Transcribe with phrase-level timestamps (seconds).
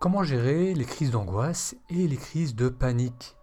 [0.00, 3.34] Comment gérer les crises d'angoisse et les crises de panique?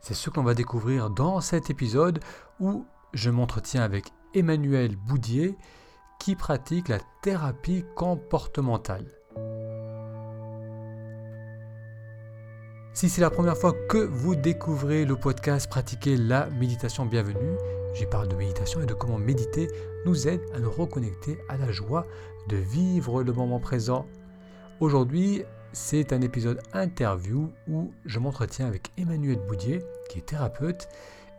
[0.00, 2.20] C'est ce qu'on va découvrir dans cet épisode
[2.60, 5.54] où je m'entretiens avec Emmanuel Boudier
[6.18, 9.04] qui pratique la thérapie comportementale.
[12.94, 17.58] Si c'est la première fois que vous découvrez le podcast Pratiquer la méditation bienvenue,
[17.92, 19.68] j'y parle de méditation et de comment méditer
[20.06, 22.06] nous aide à nous reconnecter à la joie
[22.48, 24.06] de vivre le moment présent.
[24.80, 30.88] Aujourd'hui, c'est un épisode interview où je m'entretiens avec Emmanuel Boudier, qui est thérapeute,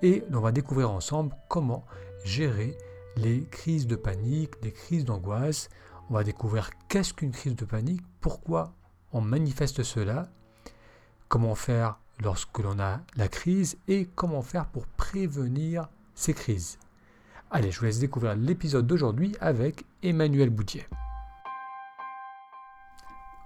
[0.02, 1.86] et on va découvrir ensemble comment
[2.24, 2.78] gérer
[3.18, 5.70] les crises de panique, les crises d'angoisse.
[6.10, 8.74] On va découvrir qu'est-ce qu'une crise de panique, pourquoi
[9.12, 10.30] on manifeste cela,
[11.28, 16.78] comment faire lorsque l'on a la crise et comment faire pour prévenir ces crises.
[17.52, 20.86] Allez, je vous laisse découvrir l'épisode d'aujourd'hui avec Emmanuel Boudier.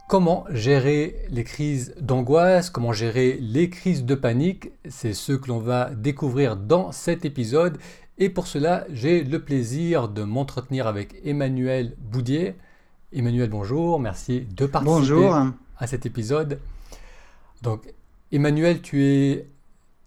[0.07, 5.59] Comment gérer les crises d'angoisse, comment gérer les crises de panique, c'est ce que l'on
[5.59, 7.77] va découvrir dans cet épisode.
[8.17, 12.55] Et pour cela, j'ai le plaisir de m'entretenir avec Emmanuel Boudier.
[13.11, 15.31] Emmanuel, bonjour, merci de participer
[15.77, 16.59] à cet épisode.
[17.61, 17.92] Donc,
[18.31, 19.47] Emmanuel, tu es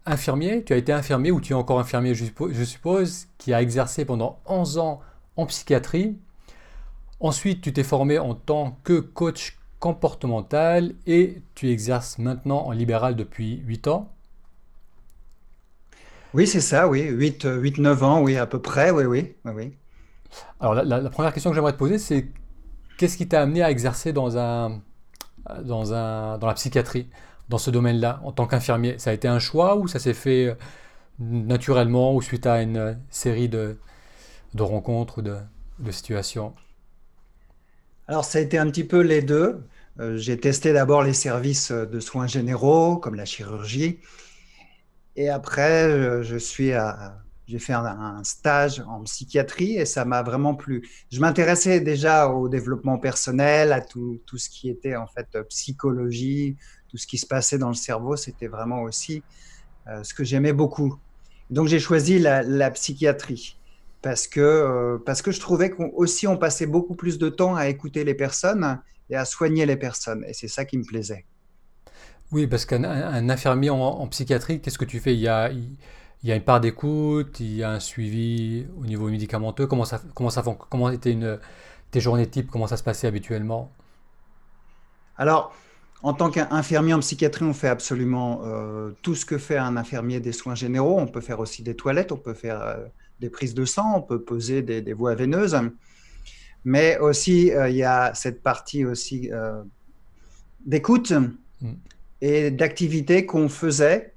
[0.05, 4.05] infirmier, tu as été infirmier ou tu es encore infirmier, je suppose, qui a exercé
[4.05, 5.01] pendant 11 ans
[5.37, 6.17] en psychiatrie.
[7.19, 13.17] Ensuite, tu t'es formé en tant que coach comportemental et tu exerces maintenant en libéral
[13.17, 14.13] depuis 8 ans?
[16.35, 19.35] Oui, c'est ça, oui, 8-9 ans, oui, à peu près, oui, oui.
[19.45, 19.73] oui,
[20.61, 22.29] Alors la, première question que j'aimerais te poser, c'est
[22.99, 24.83] qu'est-ce qui t'a amené à exercer dans, un,
[25.63, 27.09] dans, un, dans la psychiatrie,
[27.49, 28.99] dans ce domaine-là, en tant qu'infirmier?
[28.99, 30.55] Ça a été un choix ou ça s'est fait euh,
[31.21, 33.79] naturellement ou suite à une série de,
[34.55, 35.37] de rencontres ou de,
[35.81, 36.55] de situations?
[38.09, 39.65] Alors, ça a été un petit peu les deux.
[39.99, 43.99] Euh, j'ai testé d'abord les services de soins généraux, comme la chirurgie.
[45.17, 46.73] Et après, euh, je suis
[47.49, 50.89] j'ai fait un, stage en psychiatrie et ça m'a vraiment plu.
[51.13, 56.57] Je m'intéressais déjà au développement personnel, à tout, tout, ce qui était en fait psychologie,
[56.89, 58.17] tout ce qui se passait dans le cerveau.
[58.17, 59.23] C'était vraiment aussi
[59.89, 60.97] euh, ce que j'aimais beaucoup.
[61.51, 63.57] Donc j'ai choisi la psychiatrie
[64.07, 67.57] parce que, euh, parce que je trouvais qu'on aussi on passait beaucoup plus de temps
[67.57, 68.81] à écouter les personnes
[69.11, 70.25] et à soigner les personnes.
[70.29, 71.27] Et c'est ça qui me plaisait.
[72.31, 72.85] Oui, parce qu'un
[73.29, 75.13] infirmier en, psychiatrie, qu'est-ce que tu fais?
[75.13, 75.75] Il y, a, il
[76.23, 79.67] y a une part d'écoute, il y a un suivi au niveau médicamenteux.
[79.67, 81.41] Comment ça, comment ça comment était une,
[81.91, 82.49] tes journées type?
[82.49, 83.73] Comment ça se passait habituellement?
[85.17, 85.53] Alors,
[86.05, 90.21] en tant qu'infirmier en psychiatrie, on fait absolument euh, tout ce que fait un infirmier
[90.21, 90.97] des soins généraux.
[91.01, 92.77] On peut faire aussi des toilettes, on peut faire euh,
[93.21, 95.59] des prises de sang, on peut poser des, voies veineuses,
[96.65, 99.63] mais aussi euh, il y a cette partie aussi euh,
[100.65, 101.13] d'écoute
[101.61, 101.73] mm.
[102.21, 104.13] et d'activité qu'on faisait,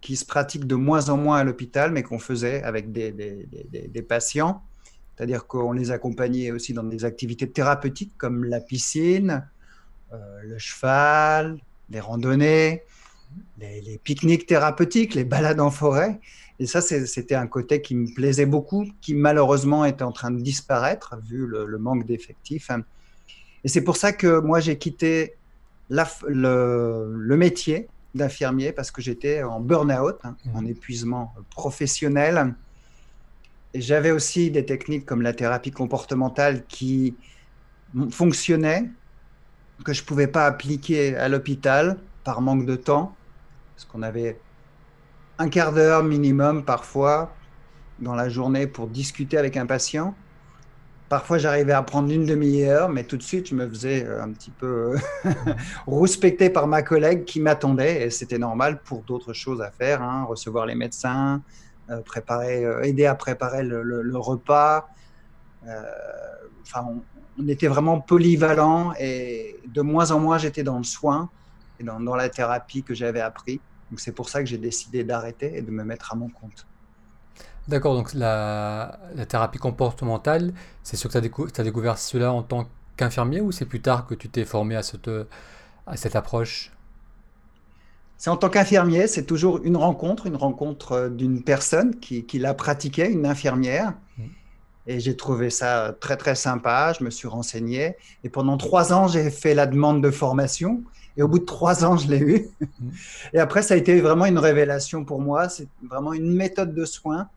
[0.00, 4.02] qui se pratique de moins en moins à l'hôpital, mais qu'on faisait avec des, des
[4.02, 4.62] patients.
[5.16, 9.44] C'est-à-dire qu'on les accompagnait aussi dans des activités thérapeutiques comme la piscine,
[10.12, 11.58] euh, le cheval,
[11.90, 12.82] les randonnées,
[13.58, 16.20] les, les pique-niques thérapeutiques, les balades en forêt.
[16.60, 20.40] Et ça, c'était un côté qui me plaisait beaucoup, qui malheureusement était en train de
[20.40, 22.70] disparaître vu le, manque d'effectifs.
[23.64, 25.34] Et c'est pour ça que moi, j'ai quitté
[25.90, 30.56] le, métier d'infirmier parce que j'étais en burn-out, hein, mmh.
[30.56, 32.54] en épuisement professionnel.
[33.72, 37.16] Et j'avais aussi des techniques comme la thérapie comportementale qui
[38.10, 38.88] fonctionnaient,
[39.84, 43.16] que je ne pouvais pas appliquer à l'hôpital par manque de temps,
[43.74, 44.38] parce qu'on avait
[45.38, 47.34] un quart d'heure minimum parfois
[47.98, 50.14] dans la journée pour discuter avec un patient.
[51.08, 54.32] Parfois, j'arrivais à prendre une demi-heure, mais tout de suite, je me faisais euh, un
[54.32, 54.96] petit peu
[55.26, 55.30] euh,
[55.86, 60.24] respecter par ma collègue qui m'attendait, et c'était normal pour d'autres choses à faire, hein,
[60.24, 61.42] recevoir les médecins,
[61.90, 64.88] euh, préparer, aider à préparer le, repas.
[66.74, 71.28] on, était vraiment polyvalent, et de moins en moins, j'étais dans le soin
[71.78, 73.60] et dans, dans la thérapie que j'avais appris.
[73.90, 76.66] Donc c'est pour ça que j'ai décidé d'arrêter et de me mettre à mon compte.
[77.68, 78.98] D'accord, donc la,
[79.28, 80.52] thérapie comportementale,
[80.82, 84.14] c'est sûr que tu as, découvert cela en tant qu'infirmier ou c'est plus tard que
[84.14, 85.10] tu t'es formé à cette,
[85.86, 86.72] à cette approche?
[88.16, 92.38] C'est en tant qu'infirmier, c'est toujours une rencontre, une rencontre euh, d'une personne qui, qui
[92.38, 93.92] l'a pratiqué, une infirmière.
[94.16, 94.22] Mmh.
[94.86, 97.96] Et j'ai trouvé ça très très sympa, je me suis renseigné.
[98.22, 100.82] Et pendant trois ans, j'ai fait la demande de formation.
[101.16, 102.48] Et au bout de trois ans, je l'ai eu.
[103.32, 105.48] Et après, ça a été vraiment une révélation pour moi.
[105.48, 107.28] C'est vraiment une méthode de soins.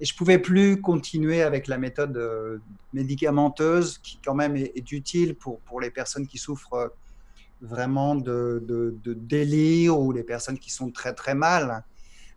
[0.00, 2.58] Et je pouvais plus continuer avec la méthode euh,
[2.92, 6.92] médicamenteuse qui quand même est, utile pour, pour les personnes qui souffrent
[7.60, 11.84] vraiment de, de, délire ou des personnes qui sont très très mal.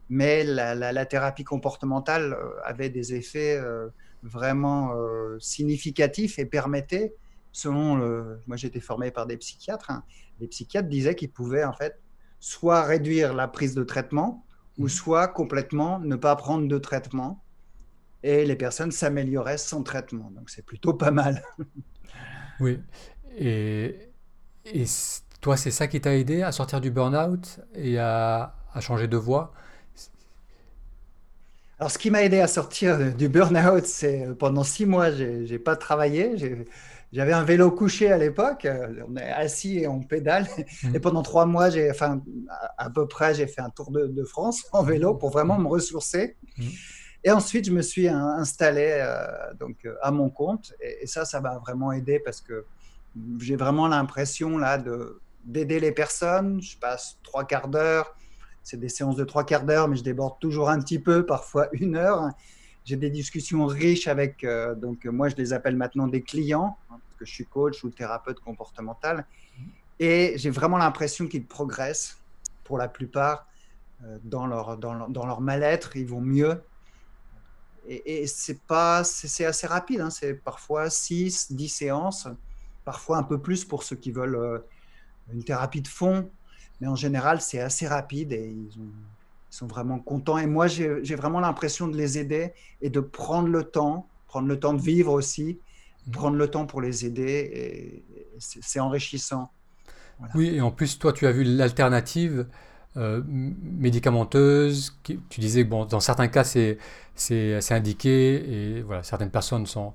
[0.10, 3.88] Mais la, thérapie comportementale euh, avait des effets euh,
[4.24, 7.16] vraiment euh, significatifs et permettait,
[7.54, 10.04] selon le, moi j'ai été formé par des psychiatres, hein,
[10.42, 12.02] les psychiatres disaient qu'ils pouvaient en fait
[12.40, 14.46] soit réduire la prise de traitement
[14.78, 14.90] ou mmh.
[14.90, 17.44] soit complètement ne pas prendre de traitement
[18.24, 20.32] et les personnes s'amélioraient sans traitement.
[20.32, 21.44] Donc c'est plutôt pas mal.
[22.60, 22.80] oui.
[23.38, 24.10] Et,
[24.66, 24.86] et
[25.42, 29.54] toi, c'est ça qui t'a aidé à sortir du burn-out et à, changer de voie?
[31.80, 35.52] Alors, ce qui m'a aidé à sortir du burn-out, c'est euh, pendant six mois, je
[35.52, 36.38] n'ai pas travaillé.
[37.12, 38.66] J'avais un vélo couché à l'époque.
[38.66, 40.48] Euh, on est assis et on pédale.
[40.84, 40.96] Mmh.
[40.96, 42.22] Et pendant trois mois, j'ai, enfin,
[42.78, 46.38] à peu près, j'ai fait un tour de, France en vélo pour vraiment me ressourcer.
[46.58, 46.64] Mmh.
[47.24, 50.74] Et ensuite, je me suis installé euh, donc, à mon compte.
[50.82, 52.66] Et, et ça, ça m'a vraiment aidé parce que
[53.40, 56.62] j'ai vraiment l'impression là de d'aider les personnes.
[56.62, 58.16] Je passe trois quarts d'heure.
[58.64, 61.68] C'est des séances de trois quarts d'heure, mais je déborde toujours un petit peu, parfois
[61.74, 62.30] une heure.
[62.84, 66.96] J'ai des discussions riches avec, euh, donc moi je les appelle maintenant des clients, hein,
[67.04, 69.26] parce que je suis coach ou thérapeute comportemental.
[70.00, 72.18] Et j'ai vraiment l'impression qu'ils progressent
[72.64, 73.48] pour la plupart
[74.04, 76.60] euh, dans, leur, dans, leur, dans leur mal-être, ils vont mieux.
[77.88, 80.10] Et, et c'est pas, c'est assez rapide, hein.
[80.10, 82.28] c'est parfois 6, 10 séances,
[82.84, 84.60] parfois un peu plus pour ceux qui veulent euh,
[85.32, 86.30] une thérapie de fond,
[86.80, 88.70] mais en général, c'est assez rapide et ils,
[89.52, 90.40] sont vraiment contents.
[90.40, 94.60] Et moi, j'ai vraiment l'impression de les aider et de prendre le temps, prendre le
[94.60, 95.60] temps de vivre aussi,
[96.08, 96.12] mmh.
[96.12, 97.52] prendre le temps pour les aider.
[97.54, 98.04] Et
[98.40, 99.52] c'est enrichissant.
[100.36, 102.48] Oui, et en plus, toi, tu as vu l'alternative
[102.98, 104.98] euh, médicamenteuse.
[105.04, 106.78] Qui, tu disais que bon, dans certains cas, c'est
[107.72, 109.94] indiqué et voilà, certaines personnes sont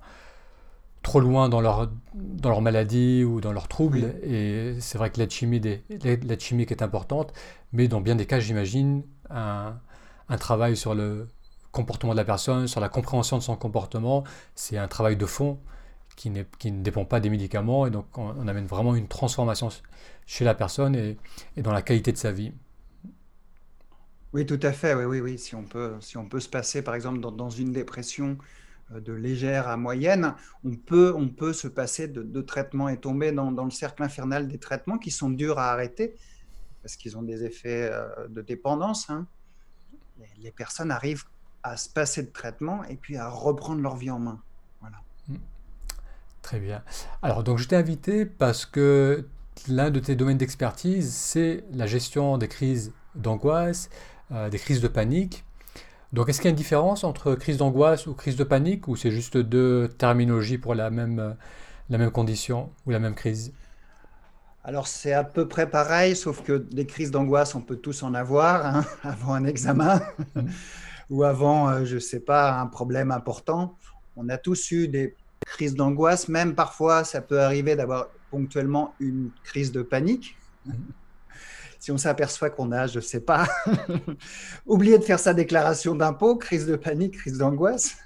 [1.06, 4.16] trop loin dans leur, dans leur maladie ou dans leurs troubles.
[4.24, 5.64] Et c'est vrai que l'aide chimique,
[6.02, 7.32] l'aide chimique est importante,
[7.72, 9.78] mais dans bien des cas, j'imagine, un,
[10.28, 11.28] un, travail sur le
[11.70, 14.24] comportement de la personne, sur la compréhension de son comportement,
[14.56, 15.60] c'est un travail de fond
[16.16, 17.86] qui, qui ne dépend pas des médicaments.
[17.86, 19.68] Et donc, on, amène vraiment une transformation
[20.26, 21.16] chez la personne et,
[21.56, 22.52] et, dans la qualité de sa vie.
[24.32, 24.92] Oui, tout à fait.
[24.94, 25.38] Oui, oui, oui.
[25.38, 28.38] Si on peut, si on peut se passer, par exemple, dans, dans une dépression,
[28.90, 30.34] de légère à moyenne,
[30.64, 34.58] on peut, on peut se passer de, traitements et tomber dans, le cercle infernal des
[34.58, 36.14] traitements qui sont durs à arrêter
[36.82, 39.10] parce qu'ils ont des effets euh, de dépendance.
[39.10, 39.26] Hein.
[40.38, 41.24] Les, personnes arrivent
[41.64, 44.40] à se passer de traitement et puis à reprendre leur vie en main.
[44.80, 44.98] Voilà.
[45.26, 45.36] Mmh.
[46.42, 46.84] Très bien.
[47.22, 49.26] Alors, donc, je t'ai invité parce que
[49.66, 53.90] l'un de tes domaines d'expertise, c'est la gestion des crises d'angoisse,
[54.30, 55.44] euh, des crises de panique.
[56.16, 58.96] Donc est-ce qu'il y a une différence entre crise d'angoisse ou crise de panique ou
[58.96, 61.32] c'est juste deux terminologies pour la même, euh,
[61.90, 63.52] la même condition ou la même crise?
[64.64, 68.14] Alors c'est à peu près pareil, sauf que des crises d'angoisse, on peut tous en
[68.14, 70.00] avoir hein, avant un examen
[70.34, 70.40] mmh.
[71.10, 73.76] ou avant, euh, je ne sais pas, un problème important.
[74.16, 75.14] On a tous eu des
[75.44, 80.34] crises d'angoisse, même parfois ça peut arriver d'avoir ponctuellement une crise de panique.
[81.78, 83.46] Si on s'aperçoit qu'on a, je ne sais pas,
[84.66, 87.96] oublié de faire sa déclaration d'impôt, crise de panique, crise d'angoisse.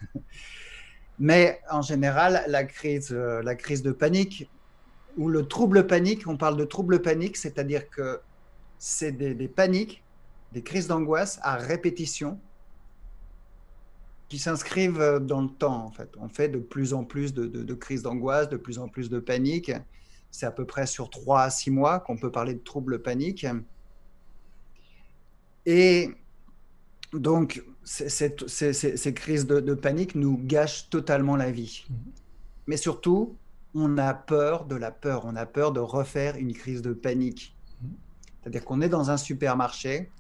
[1.19, 4.49] Mais en général, la crise, euh, la crise de panique
[5.17, 8.21] ou le trouble panique, on parle de trouble panique, c'est-à-dire que
[8.79, 10.03] c'est des, paniques,
[10.53, 12.41] des crises d'angoisse à répétition
[14.31, 15.85] qui s'inscrivent dans le temps.
[15.85, 18.89] En fait, on fait de plus en plus de, de crises d'angoisse, de plus en
[18.89, 19.73] plus de panique.
[20.31, 23.47] C'est à peu près sur 3 à 6 mois qu'on peut parler de troubles paniques.
[25.67, 26.11] Et
[27.13, 31.85] donc, ces, crises de, panique nous gâchent totalement la vie.
[31.89, 31.97] Mhm.
[32.67, 33.37] Mais surtout,
[33.75, 35.25] on a peur de la peur.
[35.25, 37.57] On a peur de refaire une crise de panique.
[37.83, 37.91] Mhm.
[38.41, 40.11] C'est-à-dire qu'on est dans un supermarché.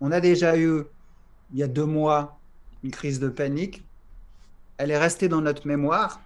[0.00, 0.82] On a déjà eu,
[1.52, 2.38] il y a deux mois,
[2.82, 3.84] une crise de panique.
[4.76, 6.20] Elle est restée dans notre mémoire.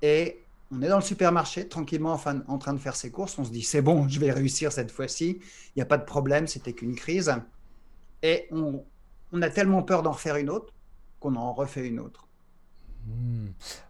[0.00, 3.38] Et on est dans le supermarché, tranquillement en, train de faire ses courses.
[3.38, 5.38] On se dit, c'est bon, je vais réussir cette fois-ci.
[5.40, 7.34] Il n'y a pas de problème, c'était qu'une crise.
[8.22, 8.84] Et on,
[9.40, 10.74] a tellement peur d'en refaire une autre
[11.20, 12.28] qu'on en refait une autre.
[13.06, 13.48] Hmm.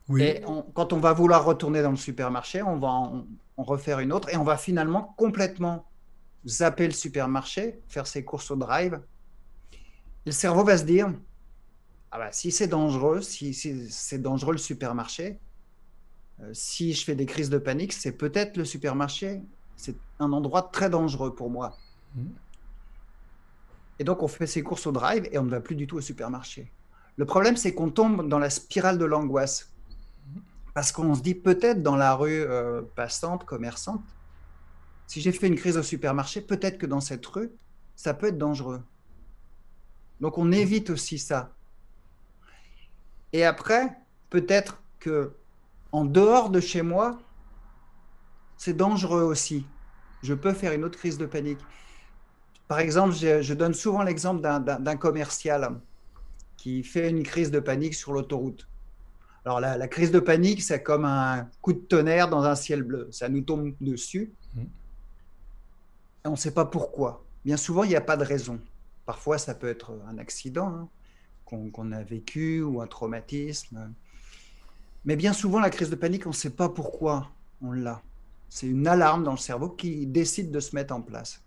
[0.08, 0.22] Oui.
[0.22, 0.44] Et
[0.74, 4.36] quand on va vouloir retourner dans le supermarché, on va en, refaire une autre et
[4.36, 5.84] on va finalement complètement
[6.46, 9.00] zapper le supermarché, faire ses courses au drive.
[10.24, 11.12] le cerveau va se dire,
[12.12, 15.40] ah bah, si c'est dangereux, si c'est dangereux le supermarché,
[16.52, 19.42] si je fais des crises de panique, c'est peut-être le supermarché.
[19.76, 21.76] C'est un endroit très dangereux pour moi.
[22.14, 22.26] Mm.
[24.00, 25.96] Et donc, on fait ses courses au drive et on ne va plus du tout
[25.96, 26.70] au supermarché.
[27.16, 29.72] Le problème, c'est qu'on tombe dans la spirale de l'angoisse.
[30.72, 34.02] Parce qu'on se dit peut-être dans la rue euh, passante, commerçante,
[35.08, 37.50] si j'ai fait une crise au supermarché, peut-être que dans cette rue,
[37.96, 38.82] ça peut être dangereux.
[40.20, 41.52] Donc on évite aussi ça.
[43.32, 43.90] Et après,
[44.30, 45.32] peut-être que
[45.92, 47.18] en dehors de chez moi,
[48.56, 49.66] c'est dangereux aussi.
[50.22, 51.60] Je peux faire une autre crise de panique.
[52.66, 55.80] Par exemple, je, donne souvent l'exemple d'un commercial
[56.56, 58.68] qui fait une crise de panique sur l'autoroute.
[59.44, 63.08] Alors la, crise de panique, c'est comme un coup de tonnerre dans un ciel bleu.
[63.10, 64.32] Ça nous tombe dessus.
[64.54, 64.62] Mmh.
[66.26, 67.24] on ne sait pas pourquoi.
[67.44, 68.60] Bien souvent, il n'y a pas de raison.
[69.06, 70.88] Parfois, ça peut être un accident hein,
[71.46, 73.94] qu'on a vécu ou un traumatisme.
[75.04, 77.30] Mais bien souvent, la crise de panique, on ne sait pas pourquoi
[77.62, 78.02] on l'a.
[78.48, 81.42] C'est une alarme dans le cerveau qui décide de se mettre en place.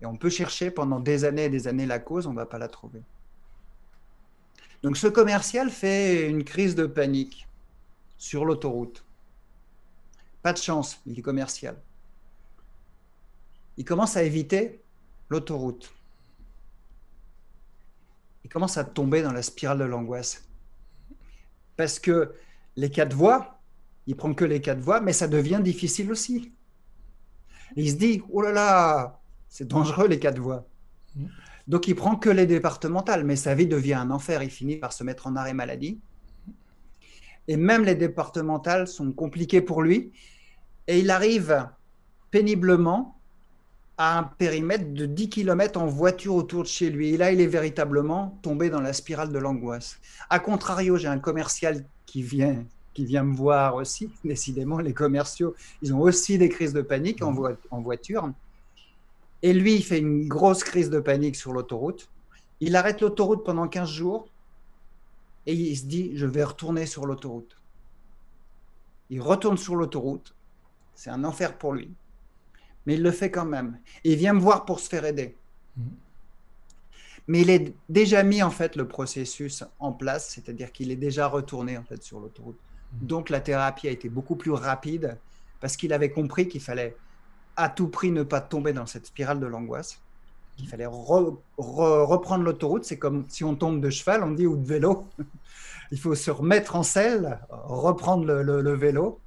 [0.00, 2.46] Et on peut chercher pendant des années et des années la cause, on ne va
[2.46, 3.02] pas la trouver.
[4.82, 7.48] Donc ce commercial fait une crise de panique
[8.16, 9.04] sur l'autoroute.
[10.42, 11.76] Pas de chance, il est commercial.
[13.76, 14.80] Il commence à éviter
[15.28, 15.92] l'autoroute.
[18.44, 20.44] Il commence à tomber dans la spirale de l'angoisse.
[21.76, 22.34] Parce que
[22.78, 23.60] les quatre voies,
[24.06, 26.52] il prend que les quatre voies, mais ça devient difficile aussi.
[27.74, 30.64] il se dit, oh là là, c'est dangereux les quatre voies.
[31.66, 34.44] Donc il prend que les départementales, mais sa vie devient un enfer.
[34.44, 36.00] Il finit par se mettre en arrêt maladie.
[37.48, 40.12] Et même les départementales sont compliquées pour lui.
[40.86, 41.68] Et il arrive
[42.30, 43.17] péniblement
[43.98, 47.14] à un périmètre de 10 km en voiture autour de chez lui.
[47.14, 49.98] Et là, il est véritablement tombé dans la spirale de l'angoisse.
[50.30, 52.64] A contrario, j'ai un commercial qui vient,
[52.94, 54.08] qui vient me voir aussi.
[54.24, 57.34] Décidément, les commerciaux, ils ont aussi des crises de panique en,
[57.72, 58.32] en voiture.
[59.42, 62.08] Et lui, il fait une grosse crise de panique sur l'autoroute.
[62.60, 64.28] Il arrête l'autoroute pendant 15 jours
[65.46, 67.56] et il se dit, je vais retourner sur l'autoroute.
[69.10, 70.34] Il retourne sur l'autoroute.
[70.94, 71.90] C'est un enfer pour lui
[72.88, 73.78] mais il le fait quand même.
[74.02, 75.36] il vient me voir pour se faire aider.
[75.76, 75.82] Mm.
[77.26, 81.26] Mais il est déjà mis en fait le processus en place, c'est-à-dire qu'il est déjà
[81.26, 82.56] retourné en fait sur l'autoroute.
[82.94, 83.06] Mm.
[83.06, 85.18] Donc la thérapie a été beaucoup plus rapide
[85.60, 86.96] parce qu'il avait compris qu'il fallait
[87.56, 90.00] à tout prix ne pas tomber dans cette spirale de l'angoisse.
[90.58, 92.86] Il fallait reprendre l'autoroute.
[92.86, 95.06] C'est comme si on tombe de cheval, on dit, ou de vélo.
[95.92, 99.20] il faut se remettre en selle, reprendre le vélo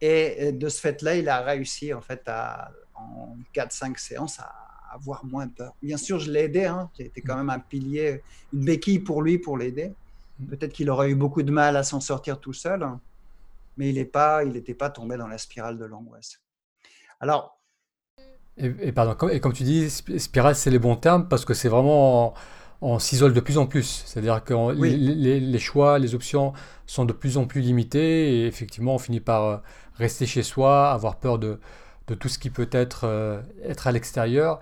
[0.00, 4.50] et de ce fait-là, il a réussi en fait à, en 4-5 séances à
[4.92, 5.74] avoir moins peur.
[5.82, 6.90] Bien sûr, je l'ai aidé, hein.
[6.98, 9.92] j'étais quand même un pilier, une béquille pour lui pour l'aider.
[10.48, 13.00] Peut-être qu'il aurait eu beaucoup de mal à s'en sortir tout seul, hein.
[13.76, 14.42] mais il n'était pas,
[14.78, 16.40] pas tombé dans la spirale de l'angoisse.
[17.20, 17.58] Alors.
[18.56, 22.34] Et, pardon, et comme tu dis, spirale, c'est les bons termes parce que c'est vraiment
[22.82, 24.02] on s'isole de plus en plus.
[24.06, 26.52] C'est-à-dire que les, choix, les options
[26.86, 29.56] sont de plus en plus limités et effectivement, on finit par euh,
[29.96, 31.58] rester chez soi, avoir peur de,
[32.18, 34.60] tout ce qui peut être, euh, être à l'extérieur.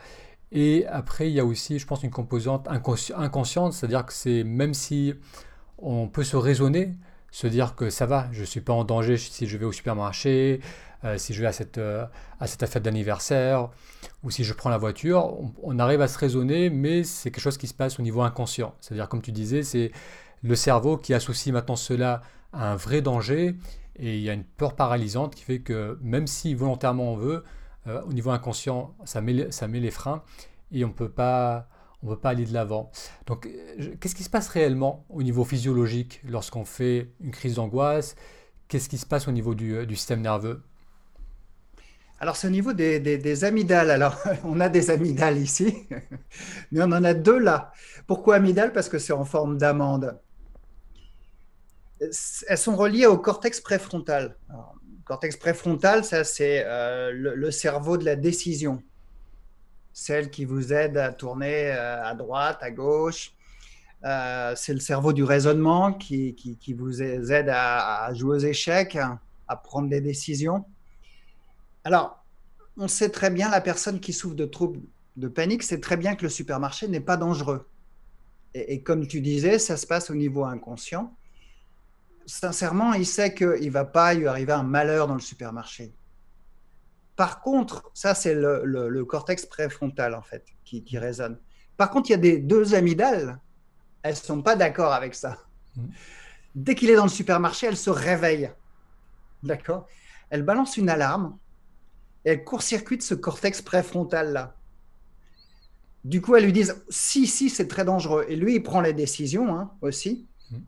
[0.53, 4.75] Et après, il y a aussi, je pense, une composante inconsciente, c'est-à-dire que c'est même
[4.75, 5.15] si
[5.79, 6.95] on peut se raisonner,
[7.31, 9.73] se dire que ça va, je ne suis pas en danger si je vais au
[9.73, 10.61] supermarché,
[11.05, 12.05] euh, si je vais à cette, euh,
[12.41, 13.71] à cette fête d'anniversaire,
[14.23, 17.59] ou si je prends la voiture, on, arrive à se raisonner, mais c'est quelque chose
[17.59, 18.75] qui se passe au niveau inconscient.
[18.81, 19.93] C'est-à-dire, comme tu disais, c'est
[20.43, 23.55] le cerveau qui associe maintenant cela à un vrai danger,
[23.97, 27.45] et il y a une peur paralysante qui fait que même si volontairement on veut,
[27.87, 30.23] euh, au niveau inconscient, ça met, ça met les freins,
[30.73, 31.69] et on peut pas
[32.03, 32.93] on ne peut pas aller de l'avant.
[33.27, 33.49] Donc,
[34.01, 38.15] qu'est-ce qui se passe réellement au niveau physiologique lorsqu'on fait une crise d'angoisse?
[38.69, 40.63] Qu'est-ce qui se passe au niveau du, du système nerveux?
[42.21, 43.91] Alors, c'est au niveau des, amygdales.
[43.91, 45.87] Alors, on a des amygdales ici,
[46.73, 47.73] mais on en a deux là.
[48.07, 48.73] Pourquoi amygdales?
[48.73, 50.19] Parce que c'est en forme d'amande.
[52.01, 54.37] Elles sont reliées au cortex préfrontal.
[54.49, 58.83] le cortex préfrontal, ça, c'est euh, le, cerveau de la décision.
[59.93, 63.33] Celle qui vous aide à tourner euh, à droite, à gauche.
[64.05, 66.37] Euh, c'est le cerveau du raisonnement qui,
[66.77, 68.97] vous aide à jouer aux échecs,
[69.49, 70.65] à prendre des décisions.
[71.89, 72.23] Alors,
[72.77, 74.81] on sait très bien, la personne qui souffre de troubles
[75.17, 77.67] de panique sait très bien que le supermarché n'est pas dangereux.
[78.53, 81.17] Et, comme tu disais, ça se passe au niveau inconscient.
[82.27, 85.95] Sincèrement, il sait qu'il ne va pas lui arriver un malheur dans le supermarché.
[87.17, 91.39] Par contre, ça, c'est le, cortex préfrontal, en fait, qui, résonne.
[91.79, 93.41] Par contre, il y a des deux amygdales,
[94.03, 95.39] elles ne sont pas d'accord avec ça.
[95.75, 95.87] Mmh.
[96.55, 98.51] Dès qu'il est dans le supermarché, elle se réveille.
[99.43, 99.89] D'accord?
[100.29, 101.39] Elle balance une alarme
[102.29, 104.55] elle court-circuite ce cortex préfrontal-là.
[106.05, 108.25] Du coup, elles lui disent si, si, c'est très dangereux.
[108.29, 110.59] Et lui, il prend les décisions hein, aussi, mm.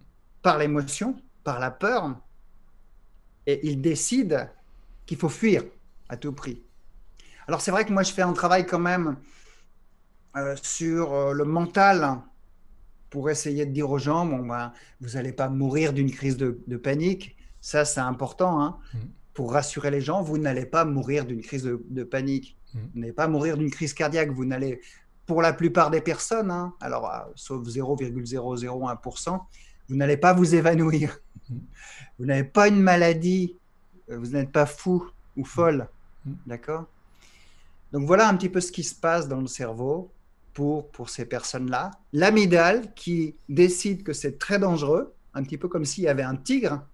[0.43, 2.17] par l'émotion, par la peur.
[3.47, 4.51] Et il décide
[5.07, 5.65] qu'il faut fuir
[6.09, 6.63] à tout prix.
[7.47, 9.17] Alors c'est vrai que moi je fais un travail quand même
[10.37, 12.21] euh, sur euh, le mental
[13.09, 16.77] pour essayer de dire aux gens, bon, ben, vous n'allez pas mourir d'une crise de,
[16.77, 17.37] panique.
[17.61, 18.63] Ça, c'est important.
[18.63, 18.79] Hein.
[18.95, 18.99] Mm.
[19.35, 22.57] Pour rassurer les gens, vous n'allez pas mourir d'une crise de, panique.
[22.75, 22.79] Mm.
[22.79, 24.31] Vous n'allez pas mourir d'une crise cardiaque.
[24.31, 24.81] Vous n'allez,
[25.27, 29.41] pour la plupart des personnes, hein, alors euh, sauf 0,001%,
[29.89, 31.19] vous n'allez pas vous évanouir.
[31.49, 31.59] Mm.
[32.19, 33.57] Vous n'avez pas une maladie.
[34.09, 35.89] Vous n'êtes pas fou ou folle.
[36.47, 36.87] D'accord?
[37.93, 40.13] Donc voilà un petit peu ce qui se passe dans le cerveau
[40.53, 41.91] pour, pour ces personnes-là.
[42.13, 46.37] L'amygdale qui décide que c'est très dangereux, un petit peu comme s'il y avait un
[46.37, 46.85] tigre,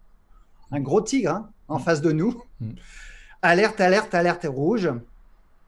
[0.70, 1.82] un gros tigre hein, en mm.
[1.82, 2.42] face de nous.
[2.60, 2.70] Mm.
[3.42, 4.90] Alerte, alerte, alerte rouge.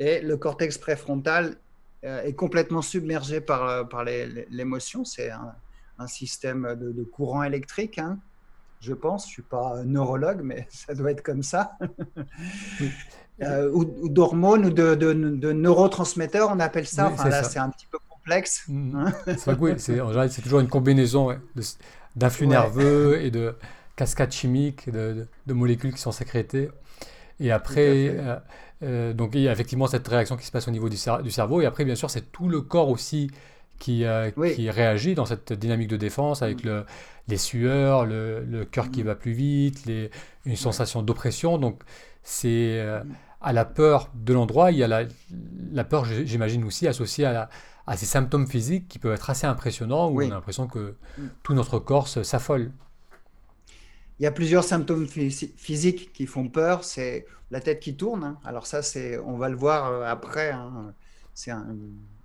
[0.00, 1.56] Et le cortex préfrontal
[2.04, 5.04] euh, est complètement submergé par, euh, par l'émotion.
[5.04, 7.98] C'est un, système de, courant électrique.
[7.98, 8.18] Hein,
[8.80, 11.76] je pense, je suis pas neurologue, mais ça doit être comme ça.
[13.40, 17.06] Euh, ou, d'hormones ou de, de, neurotransmetteurs, on appelle ça.
[17.06, 18.64] enfin, là, c'est un petit peu complexe.
[18.66, 18.96] Mm.
[18.96, 19.12] Hein.
[19.36, 21.38] c'est en général, c'est toujours une combinaison
[22.16, 23.54] d'influx nerveux et de
[23.98, 26.70] cascades chimiques, de, molécules qui sont sécrétées.
[27.40, 28.36] Et après, euh,
[28.84, 31.30] euh, donc il y a effectivement cette réaction qui se passe au niveau du, du
[31.30, 31.60] cerveau.
[31.60, 33.30] Et après, bien sûr, c'est tout le corps aussi
[33.78, 34.04] qui,
[34.54, 36.84] qui, réagit dans cette dynamique de défense avec le,
[37.26, 39.06] les sueurs, le, le cœur qui mm.
[39.06, 40.10] va plus vite, les,
[40.46, 41.58] une sensation d'oppression.
[41.58, 41.82] Donc,
[42.22, 42.80] c'est
[43.40, 45.04] à la peur de l'endroit, il y a la,
[45.72, 47.50] la peur, j'imagine aussi, associée à,
[47.86, 51.22] à, ces symptômes physiques qui peuvent être assez impressionnants, où on a l'impression que mm.
[51.42, 52.70] tout notre corps s'affole.
[54.20, 56.84] Il y a plusieurs symptômes physiques qui font peur.
[56.84, 58.24] C'est la tête qui tourne.
[58.24, 58.38] Hein.
[58.44, 60.50] Alors ça, c'est, on va le voir euh, après.
[60.50, 60.92] Hein.
[61.34, 61.66] C'est un,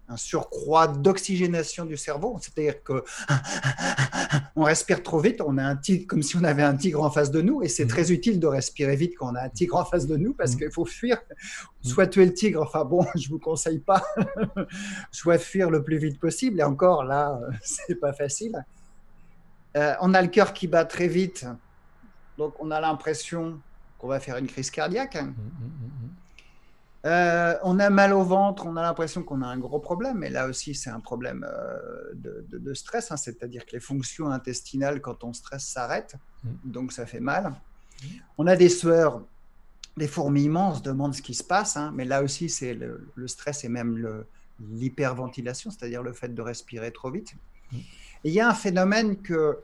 [0.09, 2.37] un surcroît d'oxygénation du cerveau.
[2.41, 3.03] C'est-à-dire que
[4.55, 7.09] on respire trop vite, on a un tigre comme si on avait un tigre en
[7.09, 7.89] face de nous, et c'est mm.
[7.89, 10.55] très utile de respirer vite quand on a un tigre en face de nous parce
[10.55, 10.57] mm.
[10.57, 11.87] qu'il faut fuir, mm.
[11.87, 12.61] soit tuer le tigre.
[12.61, 14.03] Enfin bon, je vous conseille pas,
[15.11, 16.59] soit fuir le plus vite possible.
[16.59, 18.63] Et encore là, c'est pas facile.
[19.75, 21.47] Euh, on a le cœur qui bat très vite,
[22.37, 23.59] donc on a l'impression
[23.97, 25.17] qu'on va faire une crise cardiaque.
[27.05, 30.29] Euh, on a mal au ventre, on a l'impression qu'on a un gros problème, mais
[30.29, 33.17] là aussi c'est un problème euh, de, stress, hein.
[33.17, 36.15] c'est-à-dire que les fonctions intestinales quand on stresse s'arrêtent,
[36.63, 37.53] donc ça fait mal.
[38.37, 39.21] On a des sueurs,
[39.97, 41.91] des fourmillements, on se demande ce qui se passe, hein.
[41.93, 44.23] mais là aussi c'est le, stress et même
[44.71, 47.35] l'hyperventilation, c'est-à-dire le fait de respirer trop vite.
[47.73, 47.77] Mm.
[48.23, 49.57] il y a un phénomène que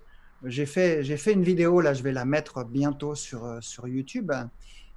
[0.46, 3.88] j'ai fait, j'ai fait une vidéo, là je vais la mettre bientôt sur, euh, sur
[3.88, 4.32] YouTube.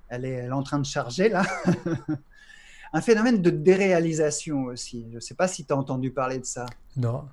[0.08, 1.44] Elle est, elle est en train de charger là.
[2.92, 5.06] un phénomène de déréalisation aussi.
[5.10, 6.66] Je ne sais pas si tu as entendu parler de ça.
[6.96, 7.24] Non.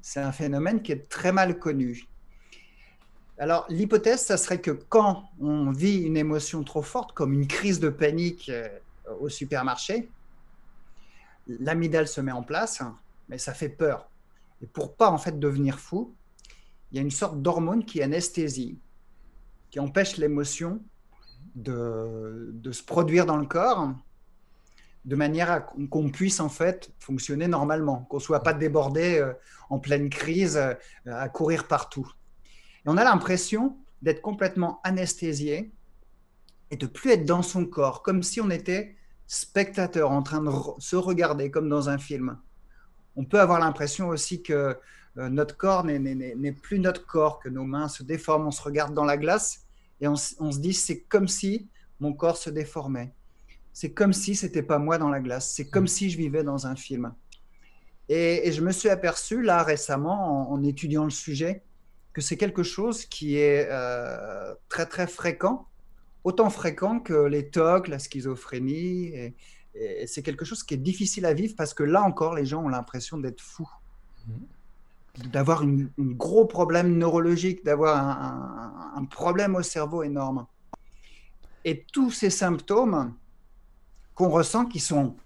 [0.00, 2.06] C'est un phénomène qui est très mal connu.
[3.38, 7.80] Alors, l'hypothèse, ça serait que quand on vit une émotion trop forte, comme une crise
[7.80, 8.68] de panique euh,
[9.20, 10.08] au supermarché,
[11.48, 12.80] l'amygdale se met en place,
[13.28, 14.08] mais ça fait peur.
[14.62, 16.14] Et pour pas en fait devenir fou,
[16.94, 18.78] il y a une sorte d'hormone qui anesthésie,
[19.72, 20.80] qui empêche l'émotion
[21.56, 23.92] de, se produire dans le corps
[25.04, 29.32] de manière à qu'on puisse en fait fonctionner normalement, qu'on ne soit pas débordé euh,
[29.70, 32.08] en pleine crise euh, à courir partout.
[32.86, 35.72] Et on a l'impression d'être complètement anesthésié
[36.70, 38.94] et de plus être dans son corps, comme si on était
[39.26, 42.38] spectateur en train de se regarder comme dans un film.
[43.16, 44.78] On peut avoir l'impression aussi que
[45.18, 48.94] euh, notre corps n'est plus notre corps, que nos mains se déforment, on se regarde
[48.94, 49.64] dans la glace
[50.00, 51.68] et on, se dit c'est comme si
[52.00, 53.12] mon corps se déformait
[53.74, 55.52] c'est comme si c'était pas moi dans la glace.
[55.52, 55.88] C'est comme mm.
[55.88, 57.12] si je vivais dans un film.
[58.08, 61.62] Et, je me suis aperçu là récemment, en, étudiant le sujet,
[62.12, 65.66] que c'est quelque chose qui est euh, très très fréquent,
[66.22, 69.06] autant fréquent que les TOC, la schizophrénie.
[69.08, 69.34] Et,
[70.06, 72.68] c'est quelque chose qui est difficile à vivre parce que là encore, les gens ont
[72.68, 73.68] l'impression d'être fous,
[74.28, 74.32] mm.
[75.18, 77.96] D'avoir un gros problème neurologique, d'avoir
[78.96, 80.46] un problème au cerveau énorme.
[81.64, 83.14] Et tous ces symptômes,
[84.14, 85.16] qu'on ressent qui sont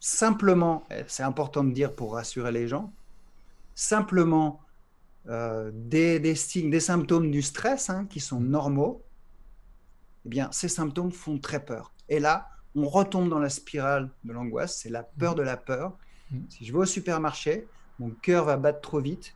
[0.00, 2.92] simplement, c'est important de dire pour rassurer les gens,
[3.74, 4.60] simplement
[5.28, 9.02] euh, des, signes, des symptômes du stress hein, qui sont normaux,
[10.24, 11.92] eh bien, ces symptômes font très peur.
[12.08, 15.96] Et là, on retombe dans la spirale de l'angoisse, c'est la peur de la peur.
[16.30, 16.38] Mm.
[16.50, 17.66] Si je vais au supermarché,
[17.98, 19.34] mon cœur va battre trop vite,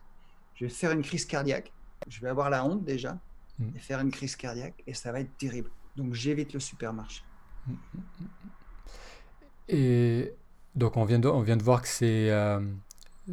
[0.55, 1.71] je vais faire une crise cardiaque,
[2.07, 3.17] je vais avoir la honte déjà,
[3.59, 3.69] mm.
[3.75, 5.69] et faire une crise cardiaque, et ça va être terrible.
[5.95, 7.23] Donc j'évite le supermarché.
[7.67, 7.73] Mm,
[9.69, 10.33] et
[10.75, 12.59] donc on vient de, on vient de voir que c'est euh,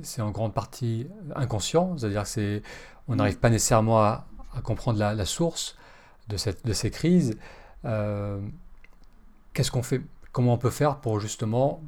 [0.02, 2.62] c'est en grande partie inconscient, c'est-à-dire que
[3.08, 4.26] on n'arrive pas nécessairement à,
[4.62, 5.76] comprendre la, source
[6.28, 7.38] de, cette, de ces crises.
[7.84, 8.40] Euh,
[9.54, 11.82] qu'est-ce qu'on fait comment on peut faire pour justement,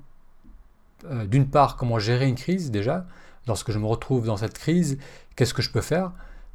[1.05, 3.07] euh, d'une part, comment gérer une crise déjà,
[3.47, 4.99] lorsque je me retrouve dans cette crise,
[5.37, 6.13] qu'est-ce que je peux faire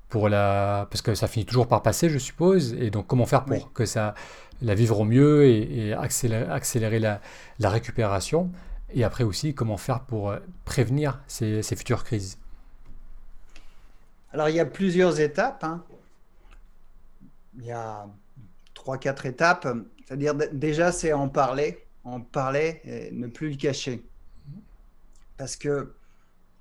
[0.09, 0.87] pour la...
[0.89, 3.85] Parce que ça finit toujours par passer, je suppose, et donc comment faire pour que
[3.85, 4.13] ça
[4.61, 8.51] la vivre au mieux et, accélérer, la, récupération,
[8.93, 12.37] et après aussi comment faire pour euh, prévenir ces, futures crises?
[14.31, 15.63] Alors il y a plusieurs étapes.
[15.63, 15.83] Hein.
[17.57, 18.05] Il y a
[18.73, 19.67] trois, quatre étapes.
[20.05, 24.05] C'est-à-dire déjà c'est en parler, en parler et ne plus le cacher.
[25.37, 25.93] Parce que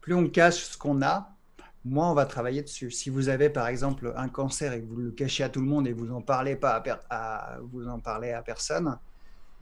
[0.04, 1.34] plus on cache ce qu'on a,
[1.82, 2.90] moins on va travailler dessus.
[2.90, 5.66] Si vous avez par exemple un cancer et que vous le cachez à tout le
[5.66, 8.98] monde et vous en parlez pas à, vous en parlez à personne,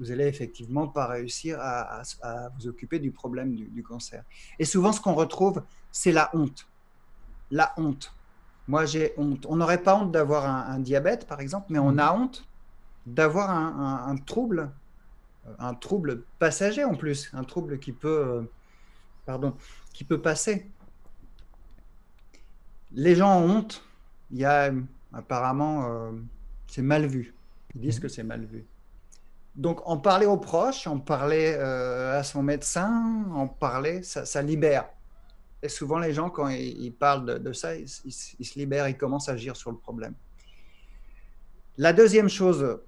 [0.00, 2.02] vous allez effectivement pas réussir à,
[2.58, 4.24] vous occuper du problème du, cancer.
[4.58, 6.66] Et souvent, ce qu'on retrouve, c'est la honte.
[7.52, 8.12] La honte.
[8.66, 9.46] Moi, j'ai honte.
[9.48, 12.44] On n'aurait pas honte d'avoir un, diabète, par exemple, mais on a honte
[13.06, 14.72] d'avoir un, trouble,
[15.60, 18.42] un trouble passager en plus, un trouble qui peut, euh,
[19.24, 19.54] pardon,
[19.92, 20.66] qui peut passer
[22.94, 23.82] les gens ont honte.
[24.30, 24.72] Il y a
[25.12, 26.10] apparemment, euh,
[26.66, 27.34] c'est mal vu.
[27.74, 28.02] Ils disent mhm.
[28.02, 28.64] que c'est mal vu.
[29.54, 34.88] Donc, en parler aux proches, en parler euh, à son médecin, en parler, ça, libère.
[35.62, 39.32] Et souvent, les gens, quand ils, parlent de, ça, ils, se libèrent, ils commencent à
[39.32, 40.14] agir sur le problème.
[41.76, 42.80] La deuxième chose,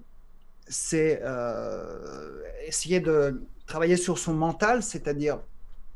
[0.67, 5.39] c'est euh, essayer de travailler sur son mental, c'est-à-dire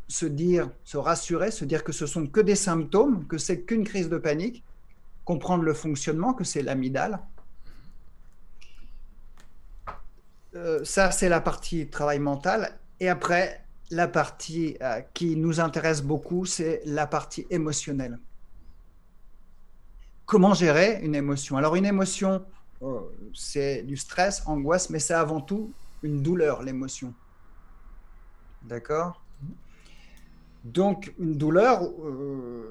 [0.10, 3.84] se dire, se rassurer, se dire que ce sont que des symptômes, que c'est qu'une
[3.84, 4.64] crise de panique,
[5.24, 7.22] comprendre le fonctionnement, que c'est l'amidale.
[10.56, 12.80] Euh, ça, c'est la partie travail mental.
[13.00, 18.18] Et après, la partie euh, qui nous intéresse beaucoup, c'est la partie émotionnelle.
[20.26, 21.56] Comment gérer une émotion?
[21.58, 22.44] Alors, une émotion,
[22.82, 23.00] euh,
[23.36, 27.14] c'est du stress, angoisse, mais c'est avant tout une douleur, l'émotion.
[28.64, 29.22] D'accord?
[30.64, 32.70] Donc une douleur, euh,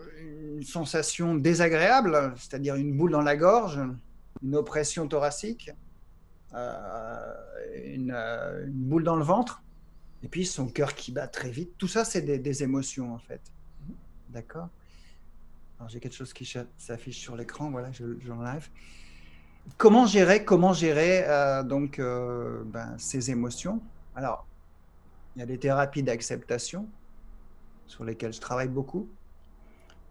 [0.57, 3.81] une sensation désagréable, c'est-à-dire une boule dans la gorge,
[4.43, 5.71] une oppression thoracique,
[6.55, 7.35] euh,
[7.85, 8.15] une,
[8.69, 9.63] boule dans le ventre,
[10.23, 11.73] et puis son cœur qui bat très vite.
[11.79, 13.41] Tout ça, c'est des, émotions en fait.
[14.31, 14.69] D'accord?
[15.79, 18.69] Alors j'ai quelque chose qui s'affiche sur l'écran, voilà, j'enlève.
[19.77, 23.81] comment gérer, comment gérer euh, donc ben, ces émotions?
[24.15, 24.47] Alors,
[25.37, 26.89] il y a des thérapies d'acceptation
[27.89, 29.09] sur lesquels je travaille beaucoup.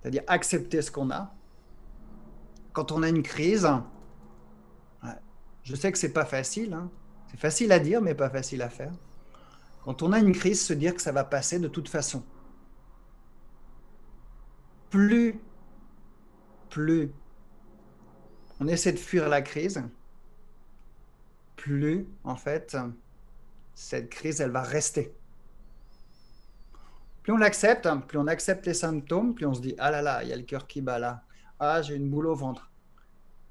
[0.02, 1.34] C'est-à-dire accepter ce qu'on a.
[2.74, 3.68] Quand on a une crise,
[5.63, 6.74] je sais que c'est pas facile.
[6.74, 6.92] Hein.
[7.32, 8.94] C'est facile à dire, mais pas facile à faire.
[9.84, 12.24] Quand on a une crise, se dire que ça va passer de toute façon.
[14.90, 15.40] Plus,
[16.70, 17.12] plus
[18.60, 19.84] on essaie de fuir la crise,
[21.56, 22.76] plus, en fait,
[23.76, 25.13] cette crise, elle va rester
[27.28, 30.24] plus on l'accepte, plus on accepte les symptômes, plus on se dit ah là là,
[30.24, 31.26] il y a le cœur qui bat là.
[31.60, 32.72] Ah, j'ai une boule au ventre.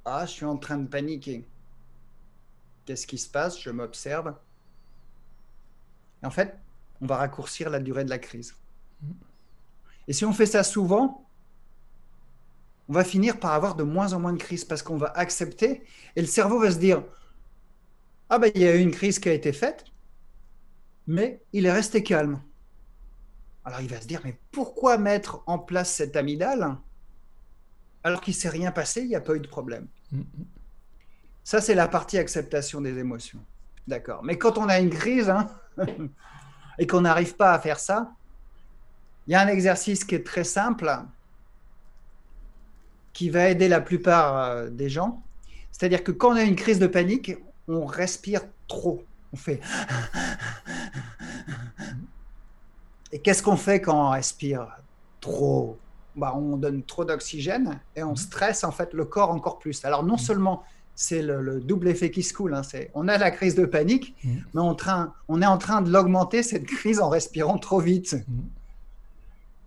[0.06, 1.46] Ah, je suis en train de paniquer.
[2.86, 3.60] Qu'est-ce qui se passe?
[3.60, 4.34] Je m'observe.
[6.22, 6.58] En fait,
[7.02, 8.56] on va raccourcir la durée de la crise.
[10.08, 11.28] Et si on fait ça souvent,
[12.88, 15.84] on va finir par avoir de moins en moins de crises parce qu'on va accepter
[16.16, 17.04] et le cerveau va se dire
[18.30, 19.84] Ah ben il y a eu une crise qui a été faite,
[21.06, 22.40] mais il est resté calme.
[23.66, 26.76] Alors il va se dire, mais pourquoi mettre en place cette amygdale
[28.04, 29.88] alors qu'il ne s'est rien passé, il n'y a pas eu de problème?
[30.12, 30.22] Mm.
[31.42, 33.40] Ça, c'est la partie acceptation des émotions.
[33.88, 34.22] D'accord.
[34.22, 35.48] Mais quand on a une crise hein,
[36.78, 38.12] et qu'on n'arrive pas à faire ça,
[39.26, 40.88] il y a un exercice qui est très simple
[43.12, 45.24] qui va aider la plupart euh, des gens.
[45.72, 47.32] C'est-à-dire que quand on a une crise de panique,
[47.66, 49.04] on respire trop.
[49.32, 49.60] On fait
[53.12, 54.66] et qu'est-ce qu'on fait quand on respire
[55.20, 55.78] trop?
[56.16, 58.16] Bah, On donne trop d'oxygène et on mhm.
[58.16, 59.84] stresse en fait le corps encore plus.
[59.84, 60.18] Alors non mhm.
[60.18, 60.62] seulement
[60.94, 62.62] c'est le, double effet qui se coule, hein,
[62.94, 64.44] on a la crise de panique, mhm.
[64.54, 68.16] mais on, train, on, est en train de l'augmenter cette crise en respirant trop vite.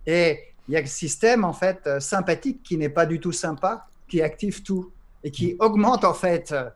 [0.06, 3.30] Et il y a le système en fait euh, sympathique qui n'est pas du tout
[3.30, 4.90] sympa, qui active tout
[5.22, 6.68] et qui augmente en fait euh,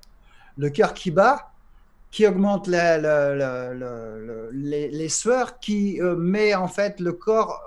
[0.57, 1.51] le cœur qui bat
[2.15, 3.01] qui augmente les,
[4.93, 7.61] les, sueurs, qui euh, met en fait le corps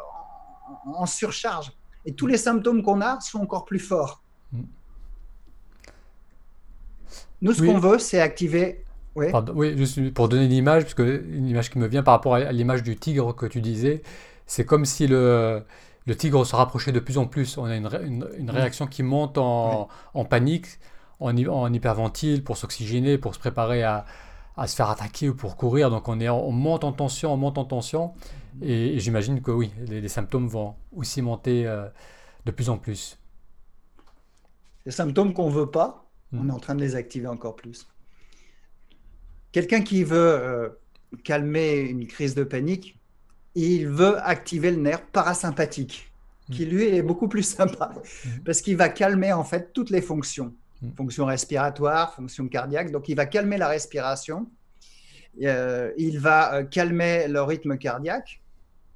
[0.86, 1.74] en, surcharge.
[2.06, 4.24] Et tous les symptômes qu'on a sont encore plus forts.
[4.54, 4.62] Mm.
[7.42, 8.86] Nous, ce qu'on veut, c'est activer.
[9.16, 12.14] Oui, oui juste pour donner une image, parce que une image qui me vient par
[12.14, 14.02] rapport à l'image du tigre que tu disais,
[14.46, 15.62] c'est comme si le,
[16.06, 17.58] le tigre se rapprochait de plus en plus.
[17.58, 20.68] On a une, une, réaction qui monte en, en panique,
[21.20, 24.06] en, en hyperventile pour s'oxygéner, pour se préparer à,
[24.58, 25.90] à se faire attaquer ou pour courir.
[25.90, 28.14] Donc on, est, on monte en tension, on monte en tension.
[28.62, 31.88] Et, j'imagine que oui, les, symptômes vont aussi monter euh,
[32.46, 33.20] de plus en plus.
[34.86, 36.50] Les symptômes qu'on ne veut pas, on mm.
[36.50, 37.88] est en train de les activer encore plus.
[39.52, 40.70] Quelqu'un qui veut euh,
[41.24, 43.00] calmer une crise de panique,
[43.54, 46.12] il veut activer le nerf parasympathique,
[46.52, 46.70] qui mm.
[46.70, 48.30] lui est beaucoup plus sympa, mm.
[48.44, 50.54] parce qu'il va calmer en fait toutes les fonctions.
[50.96, 52.92] Fonction respiratoire, fonction cardiaque.
[52.92, 54.48] Donc, il va calmer la respiration.
[55.44, 58.42] Euh, il va euh, calmer le rythme cardiaque.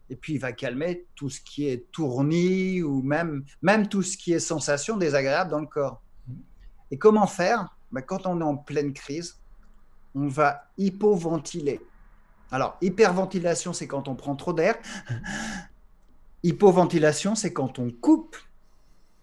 [0.10, 4.17] Et puis, il va calmer tout ce qui est tournis ou même, même tout ce
[4.17, 6.02] qui est sensation désagréable dans le corps.
[6.91, 7.76] Et comment faire?
[7.91, 9.39] Ben, Quand on est en pleine crise,
[10.13, 11.80] on va hypoventiler.
[12.52, 14.76] Alors, hyperventilation, c'est quand on prend trop d'air.
[16.44, 18.36] Hypoventilation, c'est quand on coupe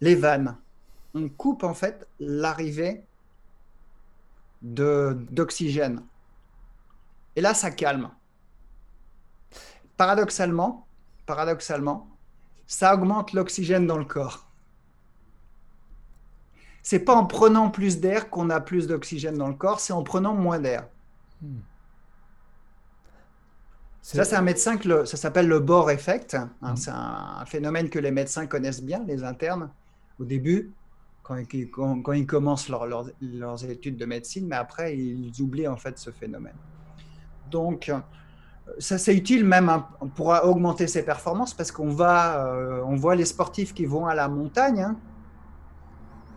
[0.01, 0.57] les vannes
[1.13, 3.03] on coupe en fait l'arrivée
[4.61, 6.01] d'oxygène.
[7.35, 8.09] Et là, ça calme.
[9.97, 10.85] Paradoxalement,
[11.25, 12.07] paradoxalement,
[12.67, 14.45] ça augmente l'oxygène dans le corps.
[16.83, 20.03] C'est pas en prenant plus d'air qu'on a plus d'oxygène dans le corps, c'est en
[20.03, 20.87] prenant moins d'air.
[21.41, 21.59] Hmm.
[24.01, 26.33] Ça, c'est un médecin que ça s'appelle le Bohr effect.
[26.33, 26.49] Hein.
[26.61, 26.75] Hmm.
[26.75, 29.69] C'est un, phénomène que les médecins connaissent bien, les internes,
[30.19, 30.71] au début
[31.71, 36.55] quand, ils commencent leurs études de médecine, mais après, ils oublient en fait ce phénomène.
[37.51, 37.91] Donc,
[38.77, 43.15] ça c'est utile même hein, pour augmenter ses performances parce qu'on va, euh, on voit
[43.15, 44.81] les sportifs qui vont à la montagne.
[44.81, 44.97] Hein.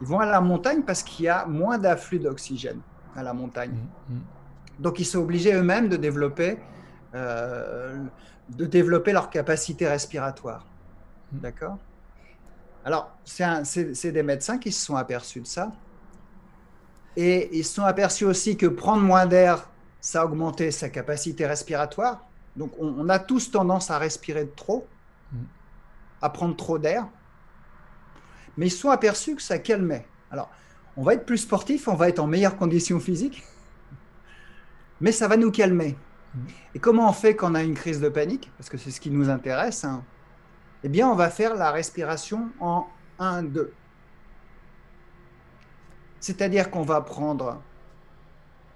[0.00, 2.80] ils vont à la montagne parce qu'il y a moins d'afflux d'oxygène
[3.14, 3.72] à la montagne.
[3.72, 4.20] Mmh, mmh.
[4.82, 6.58] Donc, ils sont obligés eux-mêmes de développer,
[7.14, 8.02] euh,
[8.48, 10.66] de développer leur capacité respiratoire.
[11.32, 11.38] Mmh.
[11.40, 11.78] D'accord?
[12.84, 15.72] Alors, c'est des médecins qui se sont aperçus de ça.
[17.16, 19.68] Et ils se sont aperçus aussi que prendre moins d'air,
[20.00, 22.26] ça augmentait sa capacité respiratoire.
[22.56, 24.86] Donc, on, a tous tendance à respirer de trop,
[26.20, 27.06] à prendre trop d'air.
[28.56, 30.06] Mais ils se sont aperçus que ça calmait.
[30.30, 30.50] Alors,
[30.96, 33.42] on va être plus sportif, on va être en meilleure condition physique,
[35.00, 35.96] mais ça va nous calmer.
[36.74, 38.50] Et comment on fait quand on a une crise de panique?
[38.58, 39.84] Parce que c'est ce qui nous intéresse.
[39.84, 40.04] Hein
[40.84, 42.86] eh bien, on va faire la respiration en
[43.18, 43.70] 1-2.
[46.20, 47.60] C'est-à-dire qu'on va prendre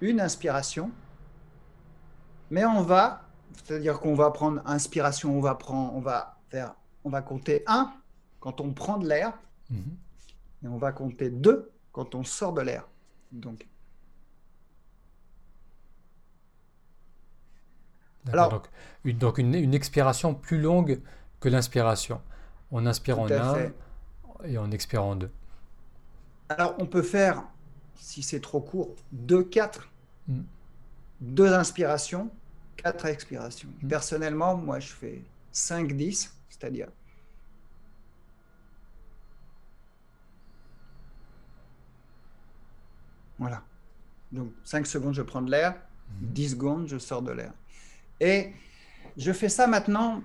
[0.01, 0.91] une inspiration,
[2.49, 3.23] mais on va,
[3.55, 7.93] c'est-à-dire qu'on va prendre inspiration, on va prendre, on va faire, on va compter 1
[8.39, 9.33] quand on prend de l'air,
[9.69, 9.97] mhm.
[10.63, 12.87] et on va compter 2 quand on sort de l'air.
[13.31, 13.67] Donc,
[18.31, 18.67] Alors, donc,
[19.03, 21.01] une, donc une, une, expiration plus longue
[21.39, 22.21] que l'inspiration.
[22.71, 23.71] On inspire en un
[24.43, 25.31] et on expire en deux.
[26.49, 27.43] Alors, on peut faire,
[27.95, 29.89] si c'est trop court, deux, quatre.
[30.27, 30.43] Hmm.
[31.19, 32.29] Deux inspirations,
[32.75, 33.69] quatre expirations.
[33.81, 33.87] Hmm.
[33.87, 35.21] Personnellement, moi, je fais
[35.51, 36.87] 5, 10, c'est-à-dire.
[43.39, 43.63] Voilà.
[44.31, 45.75] Donc, 5 secondes, je prends de l'air.
[46.21, 46.49] 10 hmm.
[46.49, 47.53] secondes, je sors de l'air.
[48.19, 48.53] Et
[49.15, 50.21] je fais ça maintenant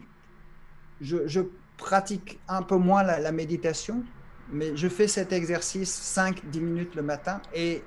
[1.02, 1.40] je,
[1.76, 4.04] pratique un peu moins la, méditation,
[4.52, 7.82] mais je fais cet exercice 5-10 minutes le matin et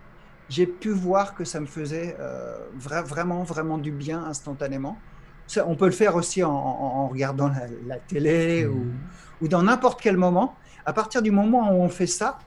[0.49, 4.97] j'ai pu voir que ça me faisait euh, vraiment, vraiment du bien instantanément.
[5.65, 7.51] on peut le faire aussi en, regardant
[7.87, 8.97] la, télé ou, mmh.
[9.41, 10.55] ou, dans n'importe quel moment.
[10.85, 12.37] À partir du moment où on fait ça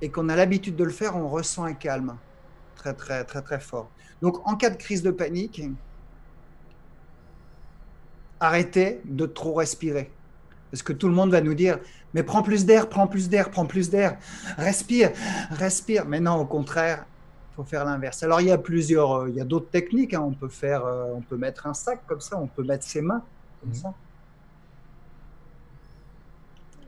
[0.00, 2.16] et qu'on a l'habitude de le faire, on ressent un calme
[2.76, 3.90] très, très, très, très fort.
[4.22, 5.60] Donc, en cas de crise de panique,
[8.40, 10.10] arrêtez de trop respirer.
[10.70, 11.78] Parce que tout le monde va nous dire,
[12.14, 14.18] mais prends plus d'air, prends plus d'air, prends plus d'air,
[14.56, 15.12] respire,
[15.50, 16.04] respire.
[16.06, 17.06] Mais non, au contraire,
[17.52, 18.22] il faut faire l'inverse.
[18.22, 20.14] Alors il y a plusieurs, euh, il y a d'autres techniques.
[20.14, 20.22] Hein.
[20.22, 23.00] On peut faire, euh, on peut mettre un sac comme ça, on peut mettre ses
[23.00, 23.22] mains
[23.60, 23.76] comme mhm.
[23.76, 23.94] ça.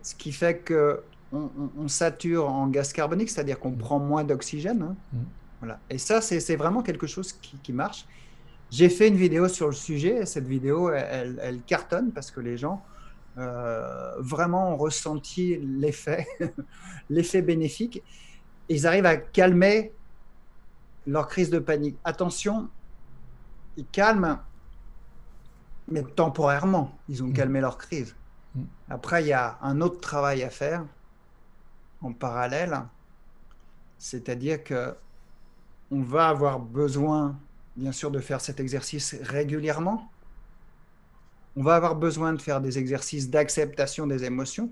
[0.02, 3.78] Ce qui fait que on, sature en gaz carbonique, c'est-à-dire qu'on mhm.
[3.78, 4.82] prend moins d'oxygène.
[4.82, 4.96] Hein.
[5.12, 5.24] Mhm.
[5.60, 5.78] Voilà.
[5.90, 8.06] Et ça, c'est vraiment quelque chose qui, qui marche.
[8.70, 12.56] J'ai fait une vidéo sur le sujet et cette vidéo, elle, cartonne parce que les
[12.56, 12.84] gens
[13.36, 16.26] euh, vraiment ont ressenti l'effet,
[17.10, 18.02] l'effet bénéfique.
[18.68, 19.92] ils arrivent à calmer
[21.06, 21.98] leur crise de panique.
[22.04, 22.68] Attention,
[23.76, 24.38] ils calment,
[25.88, 27.32] mais temporairement, ils ont mmh.
[27.32, 28.14] calmé leur crise.
[28.54, 28.62] Mmh.
[28.88, 30.84] Après, il y a un autre travail à faire
[32.02, 32.78] en parallèle,
[33.98, 34.94] c'est-à-dire que
[35.90, 37.36] on va avoir besoin
[37.76, 40.10] bien sûr de faire cet exercice régulièrement.
[41.56, 44.70] On va avoir besoin de faire des exercices d'acceptation des émotions.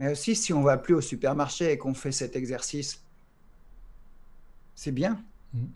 [0.00, 3.02] Mais aussi, si on va plus au supermarché et qu'on fait cet exercice,
[4.74, 5.22] c'est bien.
[5.54, 5.66] Mm.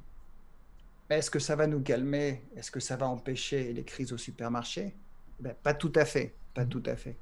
[1.11, 2.43] est-ce que ça va nous calmer?
[2.57, 4.97] Est-ce que ça va empêcher les crises au supermarché?
[5.39, 7.17] Ben, Pas tout à fait, pas tout à fait.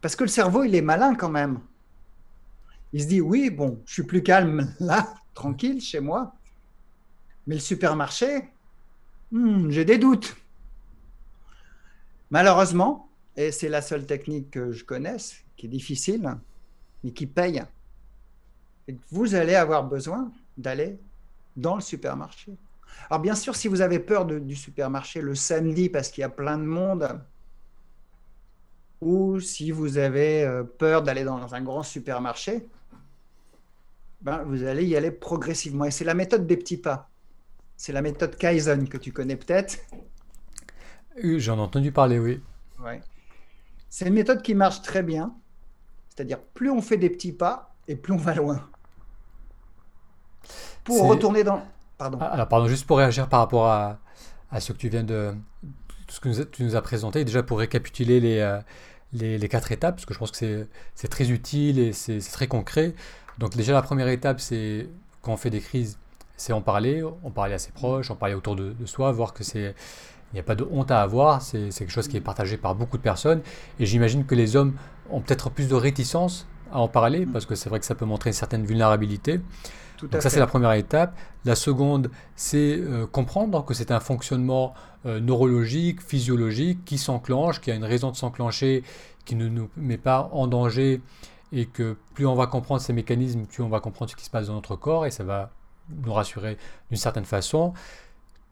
[0.00, 1.60] Parce que le cerveau, il est malin quand même.
[2.92, 6.34] Il se dit, oui, bon, je suis plus calme là, tranquille, chez moi.
[7.46, 8.50] Mais le supermarché,
[9.32, 10.36] hmm, j'ai des doutes.
[12.30, 16.36] Malheureusement, et c'est la seule technique que je connaisse, qui est difficile,
[17.02, 17.62] mais qui paye,
[19.10, 20.98] vous allez avoir besoin d'aller
[21.56, 22.56] dans le supermarché.
[23.08, 26.28] Alors bien sûr, si vous avez peur du supermarché le samedi parce qu'il y a
[26.28, 27.20] plein de monde,
[29.00, 32.66] ou si vous avez euh, peur d'aller dans un grand supermarché,
[34.20, 35.86] ben, vous allez y aller progressivement.
[35.86, 37.09] Et c'est la méthode des petits pas.
[37.80, 39.78] C'est la méthode Kaizen que tu connais peut-être.
[41.16, 42.42] J'en ai entendu parler, oui.
[42.78, 43.00] Ouais.
[43.88, 45.34] C'est une méthode qui marche très bien.
[46.10, 48.68] C'est-à-dire, plus on fait des petits pas et plus on va loin.
[50.84, 51.66] Pour retourner dans.
[51.96, 52.18] Pardon.
[52.20, 53.98] Ah, alors, pardon, juste pour réagir par rapport à,
[54.50, 55.32] à ce que tu viens de.
[56.06, 58.60] Tout ce que tu nous as présenté, déjà pour récapituler les, euh,
[59.14, 62.46] les, les, quatre étapes, parce que je pense que c'est très utile et c'est très
[62.46, 62.94] concret.
[63.38, 64.86] Donc, déjà, la première étape, c'est
[65.22, 65.98] quand on fait des crises,
[66.40, 69.34] c'est en parler, en parler à ses proches, en parler autour de, de soi, voir
[69.34, 69.74] que c'est
[70.32, 72.74] il n'y a pas de honte à avoir, c'est quelque chose qui est partagé par
[72.76, 73.42] beaucoup de personnes.
[73.80, 74.74] Et j'imagine que les hommes
[75.10, 78.04] ont peut-être plus de réticence à en parler, parce que c'est vrai que ça peut
[78.04, 79.40] montrer une certaine vulnérabilité.
[80.00, 81.18] Donc ça, c'est la première étape.
[81.44, 84.72] La seconde, c'est euh, comprendre que c'est un fonctionnement
[85.04, 88.84] euh, neurologique, physiologique, qui s'enclenche, qui a une raison de s'enclencher,
[89.24, 91.02] qui ne nous met pas en danger,
[91.52, 94.30] et que plus on va comprendre ces mécanismes, plus on va comprendre ce qui se
[94.30, 95.50] passe dans notre corps, et ça va
[96.04, 96.56] nous rassurer
[96.90, 97.72] d'une certaine façon.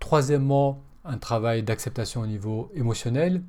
[0.01, 3.42] Troisièmement, un travail d'acceptation au niveau émotionnel.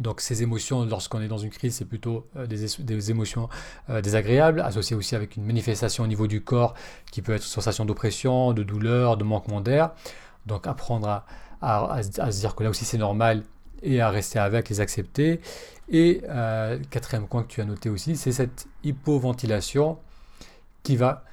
[0.00, 3.48] Donc ces émotions, lorsqu'on est dans une crise, c'est plutôt euh, des, émotions
[3.88, 6.74] euh, désagréables, associées aussi avec une manifestation au niveau du corps
[7.10, 9.92] qui peut être sensation d'oppression, de douleur, de manquement d'air.
[10.44, 11.24] Donc apprendre
[11.62, 13.42] à, se dire que là aussi c'est normal
[13.82, 15.40] et à rester avec, les accepter.
[15.88, 19.98] Et euh, quatrième point que tu as noté aussi, c'est cette hypoventilation
[20.82, 21.24] qui va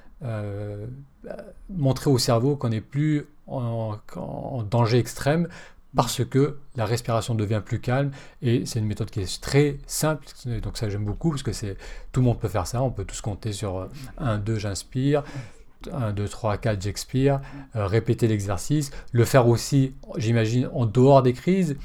[1.70, 3.96] montrer au cerveau qu'on n'est plus en,
[4.70, 5.48] danger extrême
[5.94, 8.10] parce que la respiration devient plus calme
[8.42, 10.26] et c'est une méthode qui est très simple.
[10.62, 11.76] Donc ça j'aime beaucoup parce que c'est
[12.10, 12.82] tout le monde peut faire ça.
[12.82, 15.22] On peut tous compter sur 1 2 j'inspire
[15.92, 17.40] 1 2 3 4 j'expire
[17.76, 21.76] euh, répéter l'exercice le faire aussi j'imagine en dehors des crises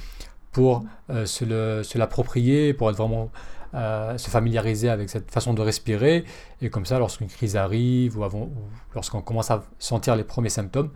[0.54, 3.30] pour euh, se l'approprier pour être vraiment
[3.74, 6.26] euh, se familiariser avec cette façon de respirer
[6.62, 8.50] et comme ça lorsqu'une crise arrive ou,
[8.96, 10.92] lorsqu'on commence à sentir les premiers symptômes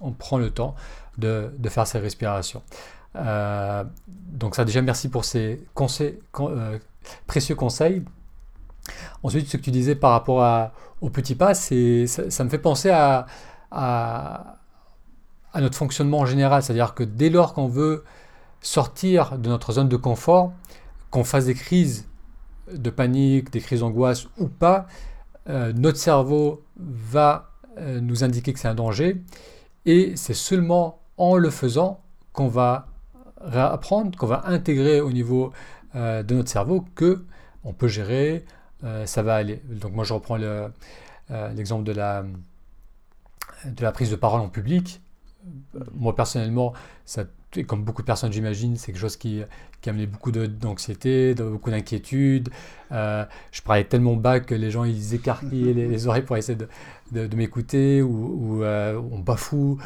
[0.00, 0.74] on prend le temps
[1.18, 2.62] de, faire ces respirations.
[3.16, 6.78] Euh, donc ça déjà merci pour ces conseils, euh,
[7.26, 8.04] précieux conseils.
[9.22, 12.90] Ensuite, ce que tu disais par rapport à, au petit pas, ça, me fait penser
[12.90, 13.26] à,
[13.70, 14.58] à,
[15.54, 16.62] notre fonctionnement en général.
[16.62, 18.04] C'est-à-dire que dès lors qu'on veut
[18.60, 20.52] sortir de notre zone de confort,
[21.14, 22.06] qu'on fasse des crises
[22.72, 24.88] de panique, des crises d'angoisse ou pas,
[25.48, 27.50] euh, notre cerveau va
[28.00, 29.20] nous indiquer que c'est un danger
[29.84, 32.00] et c'est seulement en le faisant
[32.32, 32.86] qu'on va
[33.52, 35.52] apprendre, qu'on va intégrer au niveau
[35.94, 37.24] euh, de notre cerveau que
[37.62, 38.44] on peut gérer,
[38.82, 39.62] euh, ça va aller.
[39.68, 40.68] Donc moi je reprends euh,
[41.54, 42.24] l'exemple de, la,
[43.64, 45.00] de la prise de parole en public.
[45.92, 46.72] Moi personnellement,
[47.04, 47.24] ça,
[47.62, 49.42] comme beaucoup de personnes j'imagine, c'est quelque chose qui,
[49.80, 52.50] qui a amené beaucoup d'anxiété, beaucoup d'inquiétude.
[52.90, 57.36] je parlais tellement bas que les gens ils écarquillaient les, oreilles pour essayer de, de,
[57.36, 59.78] m'écouter ou, euh, on bafoue.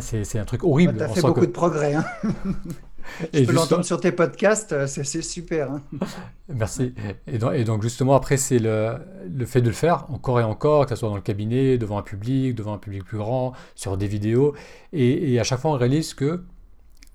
[0.00, 0.96] C'est un truc horrible.
[0.96, 1.94] tu as fait beaucoup de progrès.
[1.94, 2.04] Hein.
[3.32, 5.70] Je peux l'entendre sur tes podcasts, euh, c'est super.
[5.72, 5.82] Hein.
[6.48, 6.94] Merci.
[7.26, 8.96] Et donc, et donc, justement, après, c'est le,
[9.32, 11.98] le, fait de le faire encore et encore, que ce soit dans le cabinet, devant
[11.98, 14.54] un public, devant un public plus grand, sur des vidéos.
[14.92, 16.42] Et, à chaque fois, on réalise que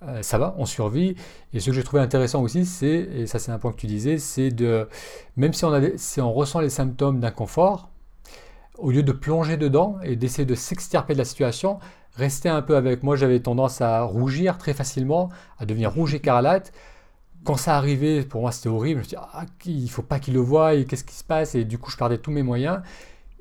[0.04, 1.16] euh, ça va, on survit.
[1.54, 3.88] Et ce que j'ai trouvé intéressant aussi, c'est, et ça c'est un point que tu
[3.88, 4.88] disais, c'est de,
[5.36, 7.90] même si on, a, si on ressent les symptômes d'inconfort,
[8.78, 11.80] au lieu de plonger dedans et d'essayer de s'extirper de la situation,
[12.20, 13.16] rester un peu avec moi.
[13.16, 16.72] J'avais tendance à rougir très facilement, à devenir rouge écarlate.
[17.46, 19.00] Quand ça arrivait, pour moi c'était horrible.
[19.00, 21.56] Je me suis ah, il faut pas qu'il le voie, qu'est-ce qui se passe?
[21.56, 22.82] Et du coup, je perdais tous mes moyens.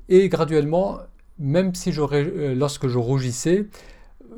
[0.09, 0.99] Et graduellement,
[1.39, 3.67] même si euh, lorsque je rougissais,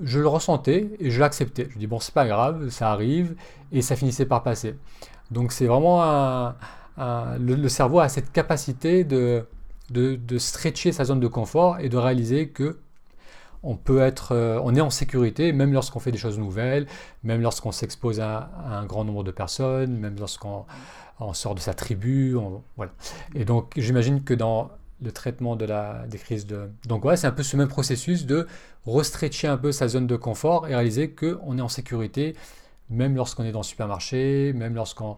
[0.03, 1.69] je le ressentais et je l'acceptais.
[1.71, 3.35] Je dis bon, c'est pas grave, ça arrive,
[3.73, 4.75] et ça finissait par passer.
[5.31, 6.53] Donc c'est vraiment
[6.99, 9.47] le, cerveau a cette capacité de,
[9.91, 12.79] de, stretcher sa zone de confort et de réaliser que
[13.63, 16.87] on peut être, euh, on est en sécurité, même lorsqu'on fait des choses nouvelles,
[17.23, 20.65] même lorsqu'on s'expose à, un grand nombre de personnes, même lorsqu'on
[21.33, 22.37] sort de sa tribu,
[22.77, 22.93] voilà.
[23.35, 24.71] Et donc, j'imagine que dans
[25.03, 26.47] le traitement de la, des crises
[26.87, 27.23] d'angoisse.
[27.23, 28.47] c'est un peu ce même processus de
[28.87, 32.37] restretcher un peu sa zone de confort et réaliser qu'on est en sécurité,
[32.91, 35.17] même lorsqu'on est dans le supermarché, même lorsqu'on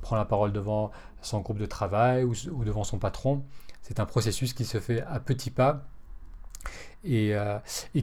[0.00, 0.90] prend la parole devant
[1.22, 3.44] son groupe de travail ou, devant son patron.
[3.82, 5.84] C'est un processus qui se fait à petits pas.
[7.02, 7.58] Et, euh,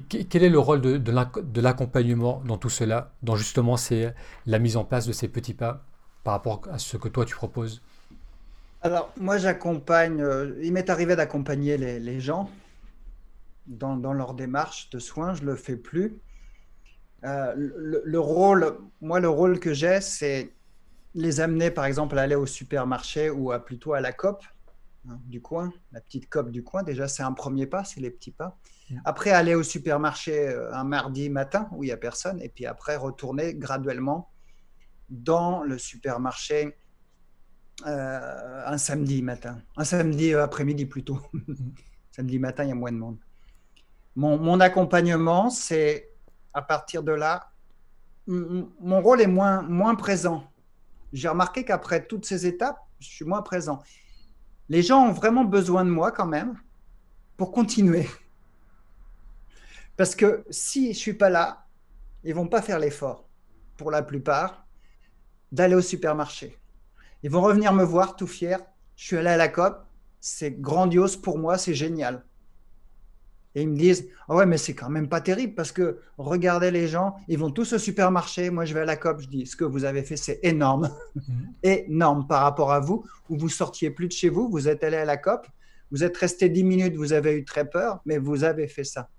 [0.10, 4.14] quel est le rôle de, l'accompagnement dans tout cela, dans justement c'est
[4.46, 5.86] la mise en place de ces petits pas
[6.24, 7.82] par rapport à ce que toi tu proposes?
[8.82, 12.50] Alors, moi, j'accompagne, euh, il m'est arrivé d'accompagner les, gens
[13.66, 16.20] dans, leur démarche de soins, je ne le fais plus.
[17.24, 20.54] Euh, le, rôle, moi, le rôle que j'ai, c'est
[21.16, 24.44] les amener, par exemple, à aller au supermarché ou à, plutôt à la COP
[25.08, 26.84] hein, du coin, la petite COP du coin.
[26.84, 28.58] Déjà, c'est un premier pas, c'est les petits pas.
[28.90, 28.98] Mm.
[29.06, 32.66] Après, aller au supermarché euh, un mardi matin où il n'y a personne, et puis
[32.66, 34.32] après, retourner graduellement
[35.10, 36.78] dans le supermarché
[37.86, 41.20] euh, un samedi matin, un samedi euh, après-midi plutôt.
[42.12, 43.18] samedi matin, il y a moins de monde.
[44.16, 46.10] Mon, accompagnement, c'est
[46.56, 47.52] à partir de là,
[48.26, 50.44] mon rôle est moins, moins présent.
[51.14, 53.80] J'ai remarqué qu'après toutes ces étapes, je suis moins présent.
[54.70, 56.58] Les gens ont vraiment besoin de moi quand même
[57.38, 58.08] pour continuer.
[59.96, 61.66] Parce que si je suis pas là,
[62.24, 63.28] ils vont pas faire l'effort,
[63.78, 64.66] pour la plupart,
[65.52, 66.58] d'aller au supermarché.
[67.24, 68.58] Ils vont revenir me voir tout fiers.
[68.96, 69.86] Je suis allé à la COP,
[70.20, 72.24] c'est grandiose pour moi, c'est génial.
[73.58, 76.70] Et ils me disent Ah ouais, mais c'est quand même pas terrible parce que regardez
[76.70, 78.52] les gens, ils vont tous au supermarché.
[78.52, 79.22] Moi, je vais à la COP.
[79.22, 80.92] Je dis Ce que vous avez fait, c'est énorme.
[81.16, 81.54] Mhm.
[81.64, 84.48] énorme par rapport à vous, où vous sortiez plus de chez vous.
[84.48, 85.48] Vous êtes allé à la COP.
[85.90, 86.96] Vous êtes resté 10 minutes.
[86.98, 89.10] Vous avez eu très peur, mais vous avez fait ça.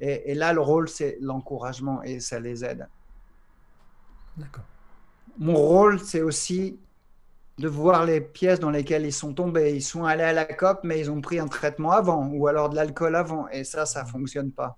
[0.00, 2.86] Et, et là, le rôle, c'est l'encouragement et ça les aide.
[4.36, 4.64] D'accord.
[5.36, 6.78] Mon rôle, c'est aussi
[7.58, 9.74] de voir les pièces dans lesquelles ils sont tombés.
[9.74, 12.68] Ils sont allés à la COP, mais ils ont pris un traitement avant, ou alors
[12.68, 14.76] de l'alcool avant, et ça, ça ne fonctionne pas.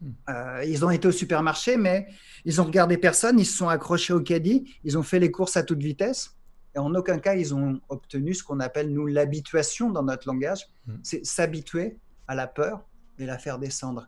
[0.00, 0.12] Hmm.
[0.30, 2.08] Euh, ils ont été au supermarché, mais
[2.44, 5.56] ils ont regardé personne, ils se sont accrochés au caddie, ils ont fait les courses
[5.56, 6.36] à toute vitesse,
[6.74, 10.66] et en aucun cas, ils ont obtenu ce qu'on appelle, nous, l'habituation dans notre langage.
[10.86, 10.96] Hmm.
[11.02, 12.86] C'est s'habituer à la peur
[13.18, 14.06] et la faire descendre.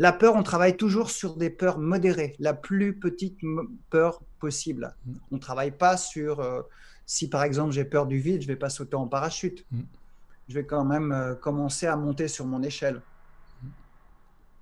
[0.00, 3.38] La peur, on travaille toujours sur des peurs modérées, la plus petite
[3.90, 4.96] peur possible.
[5.04, 5.12] Mm.
[5.30, 6.62] On ne travaille pas sur, euh,
[7.04, 9.66] si par exemple j'ai peur du vide, je ne vais pas sauter en parachute.
[9.70, 9.80] Mm.
[10.48, 13.02] Je vais quand même euh, commencer à monter sur mon échelle.
[13.62, 13.68] Mm.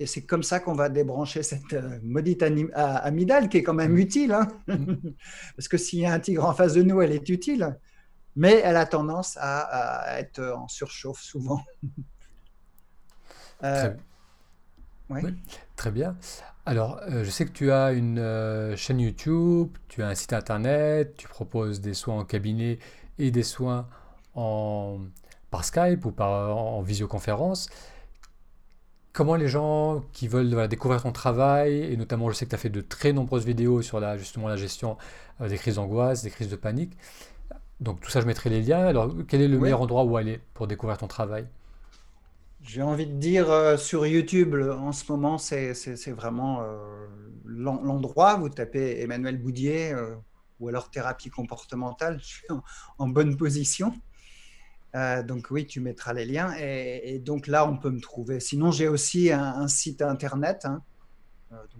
[0.00, 2.42] Et c'est comme ça qu'on va débrancher cette euh, maudite
[2.74, 4.32] amygdale qui est quand même utile.
[4.32, 4.48] Hein.
[5.56, 7.78] Parce que s'il y a un tigre en face de nous, elle est utile.
[8.34, 11.62] Mais elle a tendance à, être en surchauffe souvent.
[15.10, 15.22] Oui.
[15.76, 16.16] Très bien.
[16.66, 20.34] Alors, euh, je sais que tu as une euh, chaîne YouTube, tu as un site
[20.34, 22.78] internet, tu proposes des soins en cabinet
[23.18, 23.88] et des soins
[24.34, 24.98] en,
[25.50, 27.70] par Skype ou par, en visioconférence.
[29.14, 32.58] Comment les gens qui veulent découvrir ton travail, et notamment je sais que tu as
[32.58, 34.98] fait de très nombreuses vidéos sur la, justement la gestion
[35.40, 36.96] euh, des crises d'angoisse, des crises de panique.
[37.80, 38.86] Donc tout ça, je mettrai les liens.
[38.86, 41.46] Alors, quel est le meilleur endroit où aller pour découvrir ton travail?
[42.68, 47.06] J'ai envie de dire euh, sur YouTube, en ce moment, c'est vraiment euh,
[47.46, 48.36] l'endroit.
[48.36, 50.14] Vous tapez Emmanuel Boudier euh,
[50.60, 52.18] ou alors thérapie comportementale.
[52.20, 52.46] Je suis
[52.98, 53.94] en, bonne position.
[54.94, 56.54] donc oui, tu mettras les liens.
[56.58, 58.38] Et, donc là, on peut me trouver.
[58.38, 60.82] Sinon, j'ai aussi un, site internet hein,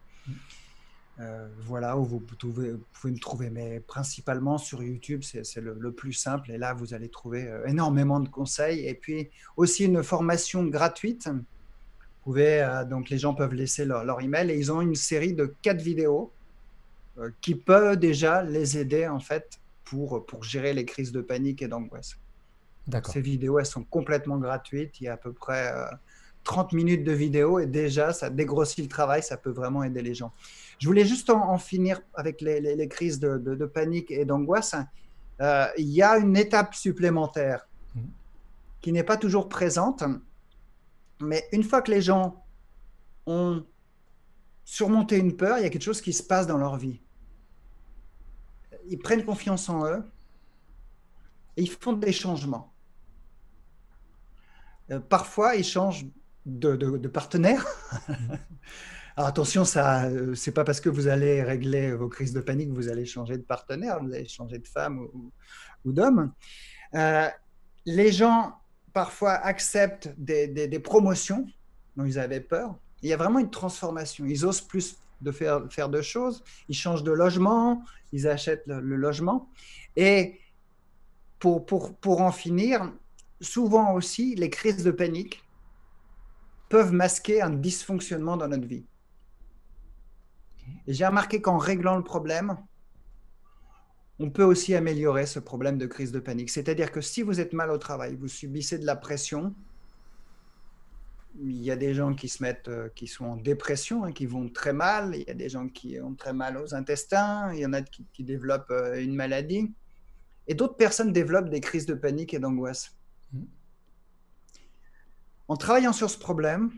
[1.22, 6.50] Euh, voilà où vous pouvez, me trouver, mais principalement sur YouTube, c'est le, plus simple.
[6.52, 11.28] Et là, vous allez trouver euh, énormément de conseils et puis aussi une formation gratuite.
[11.28, 15.34] Vous pouvez, euh, donc les gens peuvent laisser leur, email et ils ont une série
[15.34, 16.32] de quatre vidéos
[17.42, 21.68] qui peuvent déjà les aider en fait pour, pour gérer les crises de panique et
[21.68, 22.18] d'angoisse.
[23.12, 25.02] Ces vidéos, elles sont complètement gratuites.
[25.02, 25.74] Il y a à peu près
[26.50, 30.16] 30 minutes de vidéo et déjà, ça dégrossit le travail, ça peut vraiment aider les
[30.16, 30.34] gens.
[30.80, 34.74] Je voulais juste en, finir avec les, crises de, panique et d'angoisse.
[35.42, 38.02] Euh, il y a une étape supplémentaire mm.
[38.82, 40.04] qui n'est pas toujours présente,
[41.22, 42.44] mais une fois que les gens
[43.28, 43.64] ont
[44.66, 47.00] surmonté une peur, il y a quelque chose qui se passe dans leur vie.
[48.88, 50.04] Ils prennent confiance en eux
[51.58, 52.74] et ils font des changements.
[54.90, 56.08] Euh, parfois, ils changent
[56.58, 57.66] de, de partenaire.
[58.08, 58.14] Mm.
[59.26, 62.76] attention, ça, euh, c'est pas parce que vous allez régler vos crises de panique que
[62.76, 65.32] vous allez changer de partenaire, vous allez changer de femme ou,
[65.92, 66.32] d'homme.
[66.96, 67.28] Euh,
[67.86, 68.56] les gens
[68.94, 71.48] parfois acceptent des, promotions
[71.96, 72.78] dont ils avaient peur.
[73.02, 74.26] Il y a vraiment une transformation.
[74.26, 76.44] Ils osent plus de faire, faire de choses.
[76.68, 79.50] Ils changent de logement, ils achètent le, logement.
[79.96, 80.40] Et
[81.40, 82.92] pour, pour, pour en finir,
[83.42, 85.44] souvent aussi, les crises de panique
[86.70, 88.86] peuvent masquer un dysfonctionnement dans notre vie.
[90.88, 92.58] J'ai remarqué qu'en réglant le problème,
[94.20, 96.50] on peut aussi améliorer ce problème de crise de panique.
[96.50, 99.56] C'est-à-dire que si vous êtes mal au travail, vous subissez de la pression,
[101.42, 104.26] il y a des gens qui se mettent, euh, qui sont en dépression, hein, qui
[104.26, 105.16] vont très mal.
[105.16, 107.54] Il y a des gens qui ont très mal aux intestins.
[107.54, 109.72] Il y en a qui, développent euh, une maladie.
[110.48, 112.98] Et d'autres personnes développent des crises de panique et d'angoisse.
[115.50, 116.72] En travaillant sur ce problème,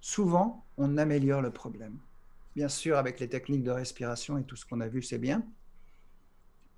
[0.00, 2.00] souvent, on améliore le problème.
[2.56, 5.46] Bien sûr, avec les techniques de respiration et tout ce qu'on a vu, c'est bien.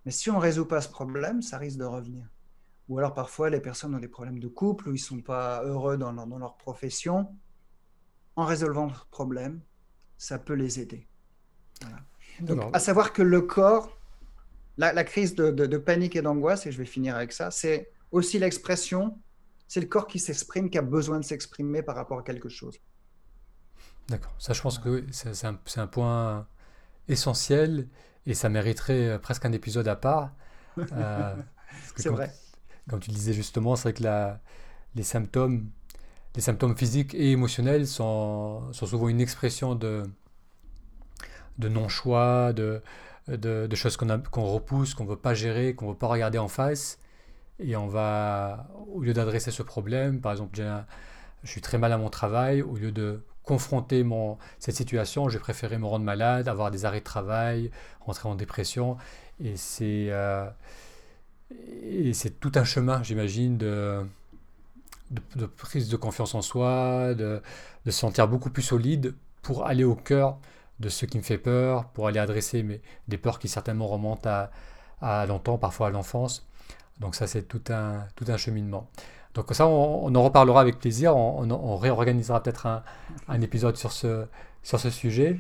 [0.05, 2.27] Mais si on ne résout pas ce problème, ça risque de revenir.
[2.91, 5.65] Ou alors parfois, les personnes ont des problèmes de couple ou ils ne sont pas
[5.65, 7.35] heureux dans leur, dans leur, profession.
[8.37, 9.63] En résolvant ce problème,
[10.19, 11.07] ça peut les aider.
[12.41, 13.97] Donc, à savoir que le corps,
[14.77, 17.51] la, la crise de, de, de, panique et d'angoisse, et je vais finir avec ça,
[17.51, 19.19] c'est aussi l'expression,
[19.71, 22.81] c'est le corps qui s'exprime, qui a besoin de s'exprimer par rapport à quelque chose.
[24.09, 24.35] D'accord.
[24.37, 26.49] Ça, je pense que c'est un, un, point
[27.07, 27.87] essentiel
[28.27, 30.33] et ça mériterait euh, presque un épisode à part.
[30.93, 31.37] Euh,
[31.95, 32.33] c'est vrai.
[32.89, 34.41] Comme tu disais justement, c'est vrai que la,
[34.95, 35.69] les symptômes,
[36.35, 40.05] les symptômes physiques et émotionnels sont, sont souvent une expression de,
[41.59, 42.83] de non-choix, de,
[43.29, 46.09] de, de, choses qu'on qu'on repousse, qu'on ne veut pas gérer, qu'on ne veut pas
[46.09, 46.99] regarder en face.
[47.63, 50.61] Et on va, au lieu d'adresser ce problème, par exemple,
[51.43, 55.39] je suis très mal à mon travail, au lieu de confronter mon, cette situation, j'ai
[55.39, 58.97] préféré me rendre malade, avoir des arrêts de travail, rentrer en dépression.
[59.43, 60.49] Et c'est euh,
[62.41, 64.07] tout un chemin, j'imagine, de,
[65.11, 67.43] de, prise de confiance en soi, de,
[67.85, 70.39] de, se sentir beaucoup plus solide pour aller au cœur
[70.79, 74.29] de ce qui me fait peur, pour aller adresser mes, des peurs qui certainement remontent
[74.29, 74.51] à,
[75.01, 76.47] à longtemps, parfois à l'enfance.
[77.01, 78.89] Donc ça, c'est tout un, tout un cheminement.
[79.35, 81.17] Donc ça, on, en reparlera avec plaisir.
[81.17, 82.83] On, réorganisera peut-être un,
[83.29, 84.27] un, épisode sur ce,
[84.63, 85.39] sur ce sujet.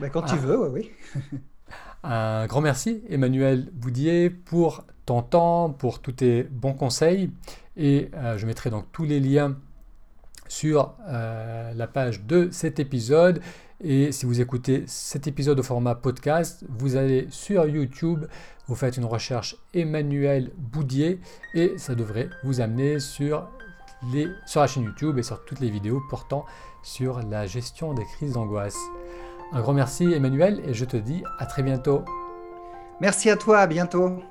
[0.00, 0.38] Ben, quand tu ah.
[0.38, 1.40] veux, oui, oui.
[2.02, 7.30] un grand merci, Emmanuel Boudier, pour ton temps, pour tous tes bons conseils.
[7.76, 9.56] Et euh, je mettrai donc tous les liens
[10.48, 13.40] sur euh, la page de cet épisode.
[13.84, 18.26] Et si vous écoutez cet épisode au format podcast, vous allez sur YouTube,
[18.68, 21.20] vous faites une recherche Emmanuel Boudier
[21.54, 23.48] et ça devrait vous amener sur,
[24.12, 26.46] les, sur la chaîne YouTube et sur toutes les vidéos portant
[26.84, 28.78] sur la gestion des crises d'angoisse.
[29.52, 32.04] Un grand merci Emmanuel et je te dis à très bientôt.
[33.00, 34.22] Merci à toi, à bientôt.